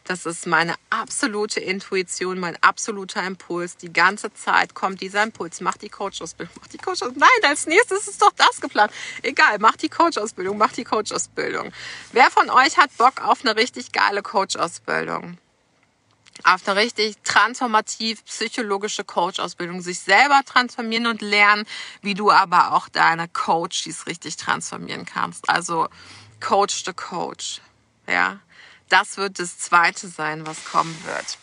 Das 0.04 0.26
ist 0.26 0.48
meine 0.48 0.76
absolute 0.90 1.60
Intuition, 1.60 2.40
mein 2.40 2.58
absoluter 2.64 3.26
Impuls. 3.26 3.76
Die 3.76 3.92
ganze 3.92 4.34
Zeit 4.34 4.74
kommt 4.74 5.02
dieser 5.02 5.22
Impuls. 5.22 5.60
Mach 5.60 5.76
die 5.76 5.90
Coach-Ausbildung, 5.90 6.56
mach 6.62 6.68
die 6.68 6.78
Coach-Ausbildung. 6.78 7.20
Nein, 7.20 7.50
als 7.50 7.66
nächstes 7.66 8.08
ist 8.08 8.22
doch 8.22 8.32
das 8.32 8.62
geplant. 8.62 8.94
Egal, 9.22 9.58
mach 9.60 9.76
die 9.76 9.90
Coach-Ausbildung, 9.90 10.58
mach 10.58 10.72
die 10.72 10.86
Coach-Ausbildung. 10.86 11.74
Wer 12.14 12.32
von 12.32 12.50
euch 12.50 12.78
hat 12.78 12.96
Bock 12.98 13.22
auf 13.22 13.42
eine 13.44 13.58
richtig 13.58 13.92
geile 13.92 14.22
Coach-Ausbildung? 14.22 15.38
Auf 16.44 16.68
eine 16.68 16.80
richtig 16.80 17.16
transformativ 17.24 18.24
psychologische 18.26 19.04
Coach-Ausbildung, 19.04 19.82
sich 19.82 20.00
selber 20.00 20.42
transformieren 20.46 21.08
und 21.08 21.22
lernen, 21.22 21.66
wie 22.02 22.14
du 22.14 22.32
aber 22.32 22.74
auch 22.74 22.90
deine 22.90 23.28
Coaches 23.28 24.08
richtig 24.08 24.38
transformieren 24.38 25.06
kannst. 25.06 25.50
Also 25.50 25.88
Coach 26.40 26.84
the 26.86 26.94
Coach. 26.94 27.62
Ja, 28.08 28.40
das 28.90 29.18
wird 29.18 29.40
das 29.40 29.58
zweite 29.58 30.08
sein, 30.08 30.46
was 30.46 30.66
kommen 30.66 30.96
wird. 31.06 31.38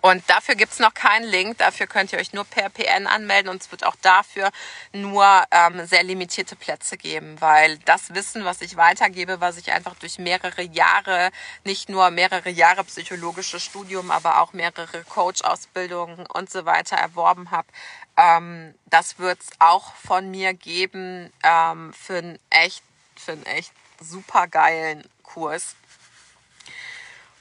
Und 0.00 0.28
dafür 0.28 0.54
gibt's 0.54 0.78
noch 0.78 0.94
keinen 0.94 1.24
Link. 1.24 1.58
Dafür 1.58 1.86
könnt 1.86 2.12
ihr 2.12 2.18
euch 2.18 2.32
nur 2.32 2.44
per 2.44 2.70
PN 2.70 3.06
anmelden 3.06 3.50
und 3.50 3.62
es 3.62 3.70
wird 3.70 3.84
auch 3.84 3.96
dafür 4.02 4.50
nur 4.92 5.44
ähm, 5.50 5.86
sehr 5.86 6.02
limitierte 6.02 6.56
Plätze 6.56 6.96
geben, 6.96 7.40
weil 7.40 7.78
das 7.78 8.14
Wissen, 8.14 8.44
was 8.44 8.62
ich 8.62 8.76
weitergebe, 8.76 9.40
was 9.40 9.58
ich 9.58 9.72
einfach 9.72 9.94
durch 9.96 10.18
mehrere 10.18 10.62
Jahre, 10.62 11.30
nicht 11.64 11.88
nur 11.88 12.10
mehrere 12.10 12.50
Jahre 12.50 12.84
psychologisches 12.84 13.62
Studium, 13.62 14.10
aber 14.10 14.40
auch 14.40 14.52
mehrere 14.52 15.04
Coach-Ausbildungen 15.04 16.26
und 16.26 16.50
so 16.50 16.64
weiter 16.64 16.96
erworben 16.96 17.50
habe, 17.50 17.68
ähm, 18.16 18.74
das 18.86 19.18
wird's 19.18 19.50
auch 19.58 19.94
von 19.94 20.30
mir 20.30 20.54
geben 20.54 21.32
ähm, 21.42 21.92
für 21.92 22.18
einen 22.18 22.38
echt, 22.50 22.82
für 23.16 23.32
einen 23.32 23.46
echt 23.46 23.72
super 24.00 24.48
geilen 24.48 25.04
Kurs. 25.22 25.76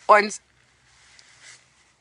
Und 0.07 0.33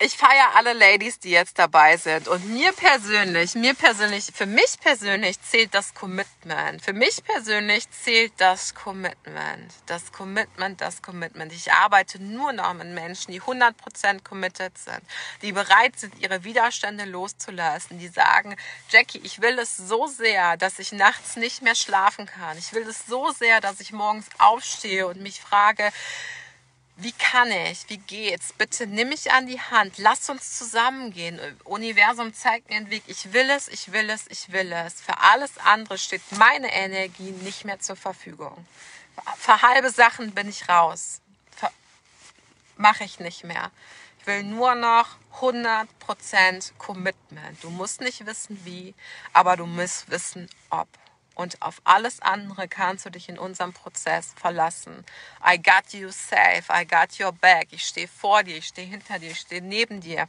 ich 0.03 0.17
feiere 0.17 0.57
alle 0.57 0.73
Ladies, 0.73 1.19
die 1.19 1.31
jetzt 1.31 1.59
dabei 1.59 1.99
sind. 1.99 2.27
Und 2.27 2.49
mir 2.49 2.73
persönlich, 2.73 3.55
mir 3.55 3.75
persönlich, 3.75 4.25
für 4.33 4.47
mich 4.47 4.81
persönlich 4.81 5.39
zählt 5.43 5.75
das 5.75 5.93
Commitment. 5.93 6.83
Für 6.83 6.95
mich 6.95 7.23
persönlich 7.23 7.85
zählt 7.91 8.33
das 8.39 8.75
Commitment. 8.75 9.75
Das 9.85 10.11
Commitment, 10.11 10.81
das 10.81 11.03
Commitment. 11.03 11.53
Ich 11.53 11.71
arbeite 11.71 12.19
nur 12.19 12.55
noch 12.55 12.73
mit 12.73 12.89
Menschen, 12.89 13.33
die 13.33 13.43
100% 13.43 14.23
committed 14.25 14.79
sind, 14.79 15.03
die 15.43 15.53
bereit 15.53 15.99
sind, 15.99 16.19
ihre 16.19 16.45
Widerstände 16.45 17.05
loszulassen, 17.05 17.99
die 17.99 18.09
sagen, 18.09 18.57
Jackie, 18.89 19.21
ich 19.23 19.43
will 19.43 19.59
es 19.59 19.77
so 19.77 20.07
sehr, 20.07 20.57
dass 20.57 20.79
ich 20.79 20.93
nachts 20.93 21.37
nicht 21.37 21.61
mehr 21.61 21.75
schlafen 21.75 22.25
kann. 22.25 22.57
Ich 22.57 22.73
will 22.73 22.89
es 22.89 23.05
so 23.07 23.33
sehr, 23.33 23.61
dass 23.61 23.81
ich 23.81 23.93
morgens 23.93 24.27
aufstehe 24.39 25.07
und 25.07 25.21
mich 25.21 25.43
frage, 25.43 25.93
wie 27.03 27.13
kann 27.13 27.51
ich? 27.51 27.89
Wie 27.89 27.99
geht's? 27.99 28.53
Bitte 28.53 28.87
nimm 28.87 29.09
mich 29.09 29.33
an 29.33 29.47
die 29.47 29.61
Hand. 29.61 29.99
Lass 29.99 30.29
uns 30.29 30.59
zusammengehen. 30.59 31.41
Universum 31.65 32.35
zeigt 32.35 32.69
mir 32.69 32.77
einen 32.77 32.91
Weg. 32.91 33.03
Ich 33.07 33.33
will 33.33 33.49
es, 33.51 33.69
ich 33.69 33.93
will 33.93 34.11
es, 34.11 34.27
ich 34.29 34.53
will 34.53 34.71
es. 34.73 35.01
Für 35.01 35.19
alles 35.19 35.57
andere 35.59 35.99
steht 35.99 36.23
meine 36.33 36.73
Energie 36.73 37.31
nicht 37.31 37.65
mehr 37.65 37.81
zur 37.81 37.97
Verfügung. 37.97 38.67
Für 39.39 39.63
halbe 39.63 39.91
Sachen 39.91 40.33
bin 40.33 40.49
ich 40.49 40.69
raus. 40.69 41.21
Mache 42.77 43.05
ich 43.05 43.19
nicht 43.19 43.45
mehr. 43.45 43.71
Ich 44.21 44.27
will 44.27 44.43
nur 44.43 44.75
noch 44.75 45.17
100% 45.41 46.73
Commitment. 46.77 47.63
Du 47.63 47.71
musst 47.71 48.01
nicht 48.01 48.27
wissen 48.27 48.61
wie, 48.65 48.95
aber 49.33 49.57
du 49.57 49.67
musst 49.67 50.11
wissen 50.11 50.49
ob 50.69 50.89
und 51.35 51.61
auf 51.63 51.81
alles 51.85 52.21
andere 52.21 52.69
kannst 52.69 53.07
du 53.07 53.11
dich 53.11 53.29
in 53.29 53.39
unserem 53.39 53.73
Prozess 53.73 54.35
verlassen. 54.37 55.05
I 55.47 55.57
got 55.57 55.93
you 55.93 56.11
safe, 56.11 56.65
I 56.71 56.87
got 56.87 57.19
your 57.19 57.33
back. 57.33 57.69
Ich 57.71 57.85
stehe 57.85 58.09
vor 58.09 58.43
dir, 58.43 58.57
ich 58.57 58.67
stehe 58.67 58.87
hinter 58.87 59.19
dir, 59.19 59.31
ich 59.31 59.41
stehe 59.41 59.63
neben 59.63 60.01
dir. 60.01 60.27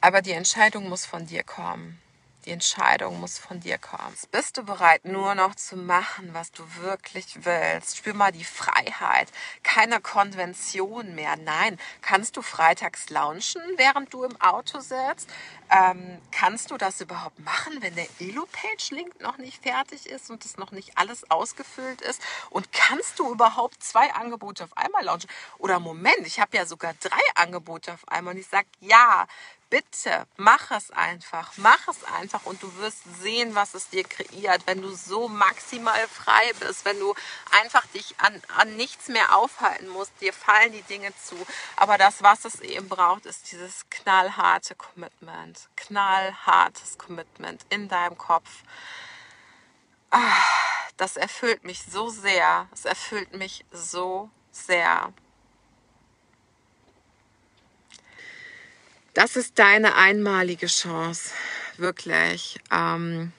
Aber 0.00 0.20
die 0.20 0.32
Entscheidung 0.32 0.88
muss 0.88 1.06
von 1.06 1.26
dir 1.26 1.44
kommen. 1.44 2.00
Die 2.44 2.50
Entscheidung 2.50 3.20
muss 3.20 3.38
von 3.38 3.60
dir 3.60 3.78
kommen. 3.78 4.16
Bist 4.32 4.58
du 4.58 4.64
bereit, 4.64 5.04
nur 5.04 5.36
noch 5.36 5.54
zu 5.54 5.76
machen, 5.76 6.34
was 6.34 6.50
du 6.50 6.64
wirklich 6.80 7.44
willst? 7.44 7.96
Spür 7.96 8.14
mal 8.14 8.32
die 8.32 8.44
Freiheit. 8.44 9.28
Keine 9.62 10.00
Konvention 10.00 11.14
mehr. 11.14 11.36
Nein. 11.36 11.78
Kannst 12.00 12.36
du 12.36 12.42
freitags 12.42 13.10
launchen, 13.10 13.62
während 13.76 14.12
du 14.12 14.24
im 14.24 14.40
Auto 14.40 14.80
sitzt? 14.80 15.30
Ähm, 15.70 16.20
kannst 16.32 16.72
du 16.72 16.76
das 16.76 17.00
überhaupt 17.00 17.38
machen, 17.38 17.80
wenn 17.80 17.94
der 17.94 18.08
Elo-Page-Link 18.18 19.20
noch 19.20 19.38
nicht 19.38 19.62
fertig 19.62 20.06
ist 20.06 20.28
und 20.28 20.44
es 20.44 20.56
noch 20.56 20.72
nicht 20.72 20.98
alles 20.98 21.30
ausgefüllt 21.30 22.00
ist? 22.00 22.20
Und 22.50 22.72
kannst 22.72 23.20
du 23.20 23.30
überhaupt 23.30 23.84
zwei 23.84 24.12
Angebote 24.14 24.64
auf 24.64 24.76
einmal 24.76 25.04
launchen? 25.04 25.30
Oder 25.58 25.78
Moment, 25.78 26.26
ich 26.26 26.40
habe 26.40 26.56
ja 26.56 26.66
sogar 26.66 26.94
drei 26.94 27.20
Angebote 27.36 27.92
auf 27.92 28.08
einmal 28.08 28.34
und 28.34 28.40
ich 28.40 28.48
sage, 28.48 28.66
ja, 28.80 29.28
bitte, 29.72 30.26
mach 30.36 30.70
es 30.70 30.90
einfach. 30.90 31.52
Mach 31.56 31.88
es 31.88 32.04
einfach 32.04 32.44
und 32.44 32.62
du 32.62 32.76
wirst 32.76 33.02
sehen, 33.22 33.54
was 33.54 33.72
es 33.72 33.88
dir 33.88 34.04
kreiert, 34.04 34.60
wenn 34.66 34.82
du 34.82 34.94
so 34.94 35.28
maximal 35.28 36.06
frei 36.08 36.52
bist, 36.60 36.84
wenn 36.84 37.00
du 37.00 37.14
einfach 37.50 37.86
dich 37.86 38.14
an, 38.18 38.40
an 38.58 38.76
nichts 38.76 39.08
mehr 39.08 39.34
aufhalten 39.34 39.88
musst. 39.88 40.12
Dir 40.20 40.34
fallen 40.34 40.72
die 40.72 40.82
Dinge 40.82 41.10
zu. 41.16 41.36
Aber 41.76 41.96
das, 41.96 42.22
was 42.22 42.44
es 42.44 42.60
eben 42.60 42.86
braucht, 42.90 43.24
ist 43.24 43.50
dieses 43.50 43.88
knallharte 43.88 44.74
Commitment. 44.74 45.70
Knallhartes 45.76 46.98
Commitment 46.98 47.64
in 47.70 47.88
deinem 47.88 48.18
Kopf. 48.18 48.50
Ah, 50.10 50.36
das 50.98 51.16
erfüllt 51.16 51.64
mich 51.64 51.82
so 51.90 52.10
sehr. 52.10 52.68
Es 52.74 52.84
erfüllt 52.84 53.32
mich 53.34 53.64
so 53.72 54.28
sehr. 54.50 55.14
Das 59.14 59.36
ist 59.36 59.58
deine 59.58 59.94
einmalige 59.96 60.66
Chance, 60.66 61.32
wirklich. 61.76 62.58
Ähm 62.70 63.32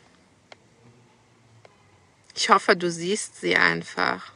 ich 2.35 2.49
hoffe, 2.49 2.75
du 2.75 2.91
siehst 2.91 3.41
sie 3.41 3.55
einfach. 3.55 4.31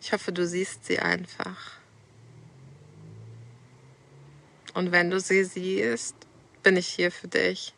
Ich 0.00 0.12
hoffe, 0.12 0.32
du 0.32 0.46
siehst 0.46 0.84
sie 0.84 0.98
einfach. 0.98 1.72
Und 4.74 4.92
wenn 4.92 5.10
du 5.10 5.18
sie 5.18 5.44
siehst, 5.44 6.14
bin 6.62 6.76
ich 6.76 6.88
hier 6.88 7.10
für 7.10 7.28
dich. 7.28 7.72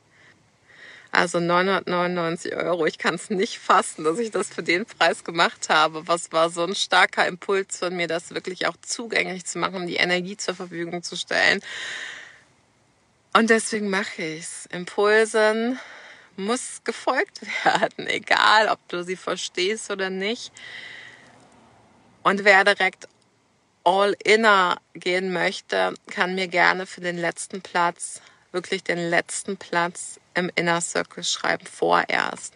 Also 1.11 1.41
999 1.41 2.55
Euro. 2.55 2.87
Ich 2.87 2.99
kann 2.99 3.15
es 3.15 3.31
nicht 3.31 3.59
fassen, 3.59 4.05
dass 4.05 4.19
ich 4.19 4.31
das 4.31 4.49
für 4.49 4.63
den 4.63 4.85
Preis 4.85 5.25
gemacht 5.25 5.69
habe. 5.71 6.07
Was 6.07 6.33
war 6.33 6.51
so 6.51 6.65
ein 6.65 6.75
starker 6.75 7.27
Impuls 7.27 7.79
von 7.79 7.97
mir, 7.97 8.09
das 8.09 8.35
wirklich 8.35 8.67
auch 8.67 8.77
zugänglich 8.83 9.47
zu 9.47 9.59
machen, 9.59 9.87
die 9.87 9.97
Energie 9.97 10.37
zur 10.37 10.55
Verfügung 10.55 11.03
zu 11.03 11.17
stellen. 11.17 11.61
Und 13.33 13.51
deswegen 13.51 13.89
mache 13.89 14.23
ich 14.23 14.41
es. 14.41 14.67
Impulsen 14.67 15.79
muss 16.37 16.83
gefolgt 16.85 17.41
werden, 17.65 18.07
egal 18.07 18.69
ob 18.69 18.79
du 18.89 19.03
sie 19.03 19.17
verstehst 19.17 19.91
oder 19.91 20.11
nicht. 20.11 20.53
Und 22.23 22.45
wer 22.45 22.65
direkt 22.65 23.09
all 23.85 24.15
inner 24.23 24.81
gehen 24.95 25.33
möchte, 25.33 25.95
kann 26.11 26.35
mir 26.35 26.49
gerne 26.49 26.85
für 26.85 27.01
den 27.01 27.17
letzten 27.17 27.63
Platz, 27.63 28.21
wirklich 28.53 28.85
den 28.85 28.99
letzten 28.99 29.57
Platz 29.57 30.21
im 30.39 30.51
Inner 30.55 30.81
Circle 30.81 31.25
schreiben, 31.25 31.67
vorerst. 31.67 32.55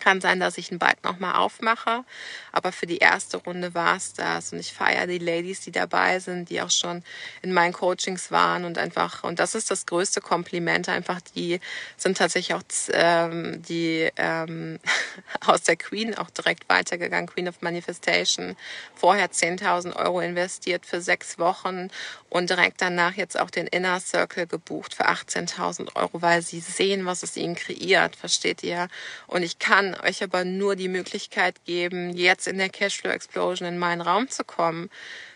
Kann 0.00 0.20
sein, 0.20 0.40
dass 0.40 0.58
ich 0.58 0.70
ihn 0.70 0.78
bald 0.78 1.02
nochmal 1.04 1.36
aufmache, 1.36 2.04
aber 2.52 2.72
für 2.72 2.86
die 2.86 2.98
erste 2.98 3.38
Runde 3.38 3.74
war 3.74 3.96
es 3.96 4.12
das. 4.12 4.52
Und 4.52 4.58
ich 4.58 4.72
feiere 4.72 5.06
die 5.06 5.18
Ladies, 5.18 5.60
die 5.60 5.72
dabei 5.72 6.18
sind, 6.18 6.50
die 6.50 6.60
auch 6.62 6.70
schon 6.70 7.02
in 7.42 7.52
meinen 7.52 7.72
Coachings 7.72 8.30
waren 8.30 8.64
und 8.64 8.78
einfach, 8.78 9.24
und 9.24 9.38
das 9.38 9.54
ist 9.54 9.70
das 9.70 9.86
größte 9.86 10.20
Kompliment, 10.20 10.88
einfach 10.88 11.20
die 11.34 11.60
sind 11.96 12.18
tatsächlich 12.18 12.54
auch 12.54 12.62
ähm, 12.92 13.62
die 13.62 14.08
ähm, 14.16 14.78
aus 15.46 15.62
der 15.62 15.76
Queen 15.76 16.16
auch 16.16 16.30
direkt 16.30 16.68
weitergegangen, 16.68 17.28
Queen 17.28 17.48
of 17.48 17.60
Manifestation. 17.60 18.56
Vorher 18.94 19.30
10.000 19.30 19.96
Euro 19.96 20.20
investiert 20.20 20.86
für 20.86 21.00
sechs 21.00 21.38
Wochen 21.38 21.88
und 22.30 22.50
direkt 22.50 22.80
danach 22.82 23.14
jetzt 23.14 23.38
auch 23.38 23.50
den 23.50 23.66
Inner 23.66 24.00
Circle 24.00 24.46
gebucht 24.46 24.94
für 24.94 25.08
18.000 25.08 25.96
Euro, 25.96 26.22
weil 26.22 26.42
sie 26.42 26.60
sehen, 26.60 27.06
was 27.06 27.22
es 27.22 27.36
ihnen 27.36 27.54
kreiert, 27.54 28.16
versteht 28.16 28.62
ihr? 28.62 28.88
Und 29.26 29.42
ich 29.42 29.58
kann 29.58 29.87
euch 29.94 30.22
aber 30.22 30.44
nur 30.44 30.76
die 30.76 30.88
Möglichkeit 30.88 31.64
geben, 31.64 32.10
jetzt 32.10 32.46
in 32.48 32.58
der 32.58 32.68
Cashflow 32.68 33.10
Explosion 33.10 33.68
in 33.68 33.78
meinen 33.78 34.00
Raum 34.00 34.28
zu 34.28 34.44
kommen, 34.44 34.90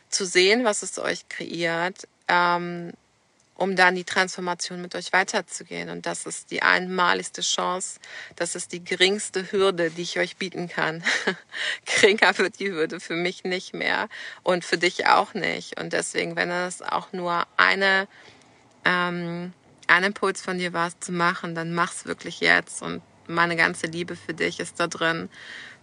zu 0.09 0.25
sehen, 0.27 0.65
was 0.65 0.83
es 0.83 0.99
euch 0.99 1.29
kreiert, 1.29 2.07
ähm, 2.29 2.93
um 3.55 3.77
dann 3.77 3.95
die 3.95 4.05
Transformation 4.05 4.83
mit 4.83 4.95
euch 4.95 5.13
weiterzugehen. 5.13 5.89
Und 5.89 6.07
das 6.07 6.27
ist 6.27 6.51
die 6.51 6.63
einmaligste 6.63 7.43
Chance. 7.43 8.01
Das 8.35 8.55
ist 8.55 8.73
die 8.73 8.83
geringste 8.83 9.53
Hürde, 9.53 9.91
die 9.91 10.03
ich 10.03 10.19
euch 10.19 10.37
bieten 10.37 10.69
kann. 10.69 11.05
Geringer 11.85 12.37
wird 12.39 12.59
die 12.59 12.71
Hürde 12.71 12.99
für 12.99 13.15
mich 13.15 13.45
nicht 13.45 13.75
mehr 13.75 14.09
und 14.43 14.65
für 14.65 14.79
dich 14.79 15.07
auch 15.07 15.35
nicht. 15.35 15.79
Und 15.81 15.93
deswegen, 15.93 16.35
wenn 16.35 16.51
es 16.51 16.83
auch 16.83 17.13
nur 17.13 17.47
eine, 17.57 18.09
ähm, 18.85 19.53
ein 19.87 20.05
Impuls 20.05 20.43
von 20.43 20.59
dir 20.59 20.73
war, 20.73 20.89
es 20.89 20.99
zu 20.99 21.13
machen, 21.13 21.55
dann 21.55 21.73
mach's 21.73 22.07
wirklich 22.07 22.41
jetzt. 22.41 22.83
Und 22.83 23.03
meine 23.27 23.57
ganze 23.57 23.87
Liebe 23.87 24.17
für 24.17 24.35
dich 24.35 24.61
ist 24.61 24.81
da 24.81 24.87
drin. 24.87 25.29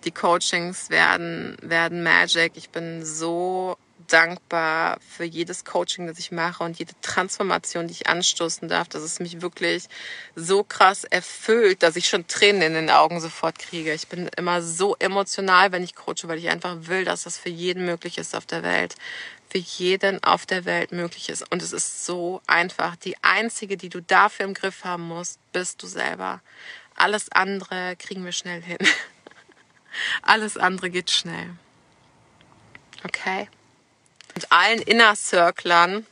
Die 0.06 0.12
Coachings 0.12 0.90
werden, 0.90 1.58
werden 1.62 2.04
Magic. 2.04 2.54
Ich 2.56 2.70
bin 2.70 3.06
so 3.06 3.78
dankbar 4.08 4.98
für 5.08 5.24
jedes 5.24 5.66
Coaching, 5.66 6.08
das 6.08 6.20
ich 6.20 6.32
mache 6.32 6.64
und 6.64 6.80
jede 6.80 6.94
Transformation, 7.02 7.88
die 7.88 7.94
ich 7.94 8.08
anstoßen 8.08 8.68
darf, 8.68 8.88
dass 8.88 9.04
es 9.04 9.20
mich 9.20 9.42
wirklich 9.42 9.88
so 10.36 10.64
krass 10.64 11.04
erfüllt, 11.04 11.84
dass 11.84 11.96
ich 11.96 12.08
schon 12.08 12.28
Tränen 12.28 12.62
in 12.62 12.74
den 12.74 12.90
Augen 12.90 13.20
sofort 13.20 13.60
kriege. 13.60 13.94
Ich 13.94 14.08
bin 14.08 14.30
immer 14.38 14.62
so 14.62 14.96
emotional, 15.00 15.72
wenn 15.72 15.84
ich 15.84 15.96
coache, 15.96 16.28
weil 16.28 16.40
ich 16.40 16.50
einfach 16.50 16.76
will, 16.82 17.06
dass 17.06 17.24
das 17.24 17.38
für 17.38 17.50
jeden 17.50 17.86
möglich 17.86 18.18
ist 18.18 18.36
auf 18.36 18.46
der 18.46 18.64
Welt. 18.64 18.96
Für 19.50 19.58
jeden 19.58 20.24
auf 20.24 20.46
der 20.46 20.66
Welt 20.66 20.92
möglich 20.92 21.30
ist. 21.30 21.50
Und 21.52 21.64
es 21.64 21.74
ist 21.74 22.06
so 22.06 22.40
einfach. 22.46 22.96
Die 22.96 23.16
einzige, 23.24 23.78
die 23.78 23.90
du 23.90 24.00
dafür 24.02 24.46
im 24.46 24.54
Griff 24.54 24.84
haben 24.84 25.08
musst, 25.08 25.40
bist 25.52 25.82
du 25.82 25.88
selber. 25.88 26.42
Alles 27.00 27.32
andere 27.32 27.96
kriegen 27.96 28.26
wir 28.26 28.34
schnell 28.34 28.62
hin. 28.62 28.78
Alles 30.22 30.58
andere 30.58 30.90
geht 30.90 31.10
schnell. 31.10 31.52
Okay? 33.04 33.48
Und 34.36 34.52
allen 34.52 34.82
Inner 34.82 35.16
Circlern 35.16 36.06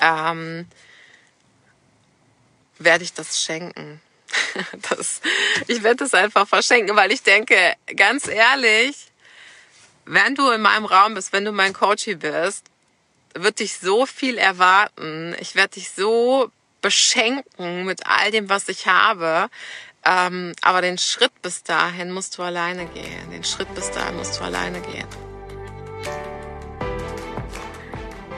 ähm, 0.00 0.66
werde 2.78 3.04
ich 3.04 3.14
das 3.14 3.42
schenken. 3.42 4.00
Das, 4.90 5.20
ich 5.68 5.82
werde 5.82 6.04
es 6.04 6.14
einfach 6.14 6.46
verschenken, 6.46 6.96
weil 6.96 7.12
ich 7.12 7.22
denke, 7.22 7.74
ganz 7.96 8.26
ehrlich, 8.26 9.06
wenn 10.04 10.34
du 10.34 10.50
in 10.50 10.60
meinem 10.60 10.84
Raum 10.84 11.14
bist, 11.14 11.32
wenn 11.32 11.44
du 11.44 11.52
mein 11.52 11.72
Coachie 11.72 12.16
bist, 12.16 12.66
wird 13.34 13.60
dich 13.60 13.78
so 13.78 14.04
viel 14.04 14.36
erwarten. 14.36 15.36
Ich 15.38 15.54
werde 15.54 15.74
dich 15.74 15.90
so 15.90 16.50
beschenken 16.80 17.84
mit 17.84 18.06
all 18.06 18.30
dem, 18.30 18.48
was 18.48 18.68
ich 18.68 18.86
habe. 18.86 19.48
Ähm, 20.04 20.52
aber 20.62 20.80
den 20.80 20.98
Schritt 20.98 21.42
bis 21.42 21.62
dahin 21.62 22.10
musst 22.10 22.38
du 22.38 22.42
alleine 22.42 22.86
gehen. 22.86 23.30
Den 23.30 23.44
Schritt 23.44 23.72
bis 23.74 23.90
dahin 23.90 24.16
musst 24.16 24.38
du 24.38 24.44
alleine 24.44 24.80
gehen. 24.80 25.06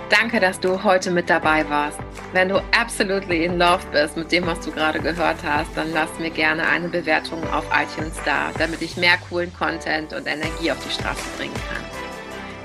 Danke, 0.09 0.41
dass 0.41 0.59
du 0.59 0.83
heute 0.83 1.13
mit 1.13 1.31
dabei 1.31 1.69
warst. 1.71 1.99
Wenn 2.33 2.49
du 2.49 2.59
absolutely 2.77 3.45
in 3.45 3.59
love 3.59 3.87
bist 3.93 4.17
mit 4.17 4.33
dem, 4.33 4.47
was 4.47 4.61
du 4.61 4.73
gerade 4.73 4.99
gehört 5.01 5.39
hast, 5.45 5.71
dann 5.77 5.93
lass 5.93 6.11
mir 6.19 6.31
gerne 6.31 6.67
eine 6.67 6.89
Bewertung 6.89 7.49
auf 7.53 7.65
iTunes 7.73 8.17
da, 8.25 8.51
damit 8.59 8.83
ich 8.83 8.97
mehr 8.97 9.19
coolen 9.29 9.53
Content 9.55 10.13
und 10.13 10.27
Energie 10.27 10.73
auf 10.73 10.79
die 10.85 10.93
Straße 10.93 11.23
bringen 11.39 11.55
kann. 11.55 12.00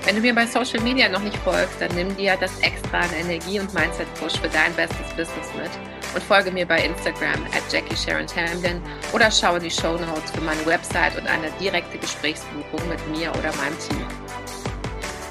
Wenn 0.06 0.18
du 0.18 0.22
mir 0.22 0.36
bei 0.36 0.46
Social 0.46 0.80
Media 0.82 1.10
noch 1.10 1.22
nicht 1.22 1.38
folgst, 1.38 1.82
dann 1.82 1.90
nimm 1.96 2.16
dir 2.16 2.38
das 2.40 2.60
extra 2.60 3.00
an 3.00 3.10
Energie 3.20 3.60
und 3.60 3.74
Mindset 3.74 4.06
Push 4.20 4.40
für 4.40 4.50
dein 4.50 4.72
bestes 4.76 5.10
Business 5.18 5.52
mit 5.56 5.72
und 6.14 6.24
folge 6.24 6.52
mir 6.52 6.68
bei 6.68 6.86
Instagram 6.86 7.44
at 7.46 7.64
Jackie 7.72 7.96
Sharon 7.96 8.28
Tamlin 8.28 8.84
oder 9.14 9.32
schaue 9.32 9.60
die 9.60 9.72
Show 9.72 9.94
Notes 9.94 10.30
für 10.32 10.42
meine 10.42 10.64
Website 10.68 11.18
und 11.18 11.26
eine 11.26 11.50
direkte 11.60 11.98
Gesprächsbuchung 11.98 12.88
mit 12.88 13.18
mir 13.18 13.32
oder 13.32 13.52
meinem 13.56 13.80
Team. 13.80 14.06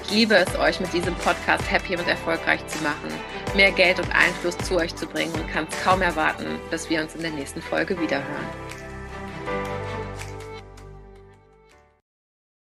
Ich 0.03 0.11
liebe 0.11 0.35
es, 0.35 0.59
euch 0.59 0.81
mit 0.81 0.93
diesem 0.93 1.15
Podcast 1.17 1.71
happy 1.71 1.97
und 1.97 2.09
erfolgreich 2.09 2.67
zu 2.67 2.83
machen, 2.83 3.15
mehr 3.55 3.71
Geld 3.71 4.01
und 4.01 4.11
Einfluss 4.13 4.59
zu 4.59 4.75
euch 4.75 4.95
zu 4.97 5.07
bringen 5.07 5.33
und 5.35 5.49
kann 5.53 5.69
es 5.71 5.85
kaum 5.85 6.03
erwarten, 6.03 6.59
dass 6.73 6.91
wir 6.91 7.01
uns 7.01 7.15
in 7.15 7.23
der 7.23 7.31
nächsten 7.31 7.63
Folge 7.63 7.99
wiederhören. 8.01 8.47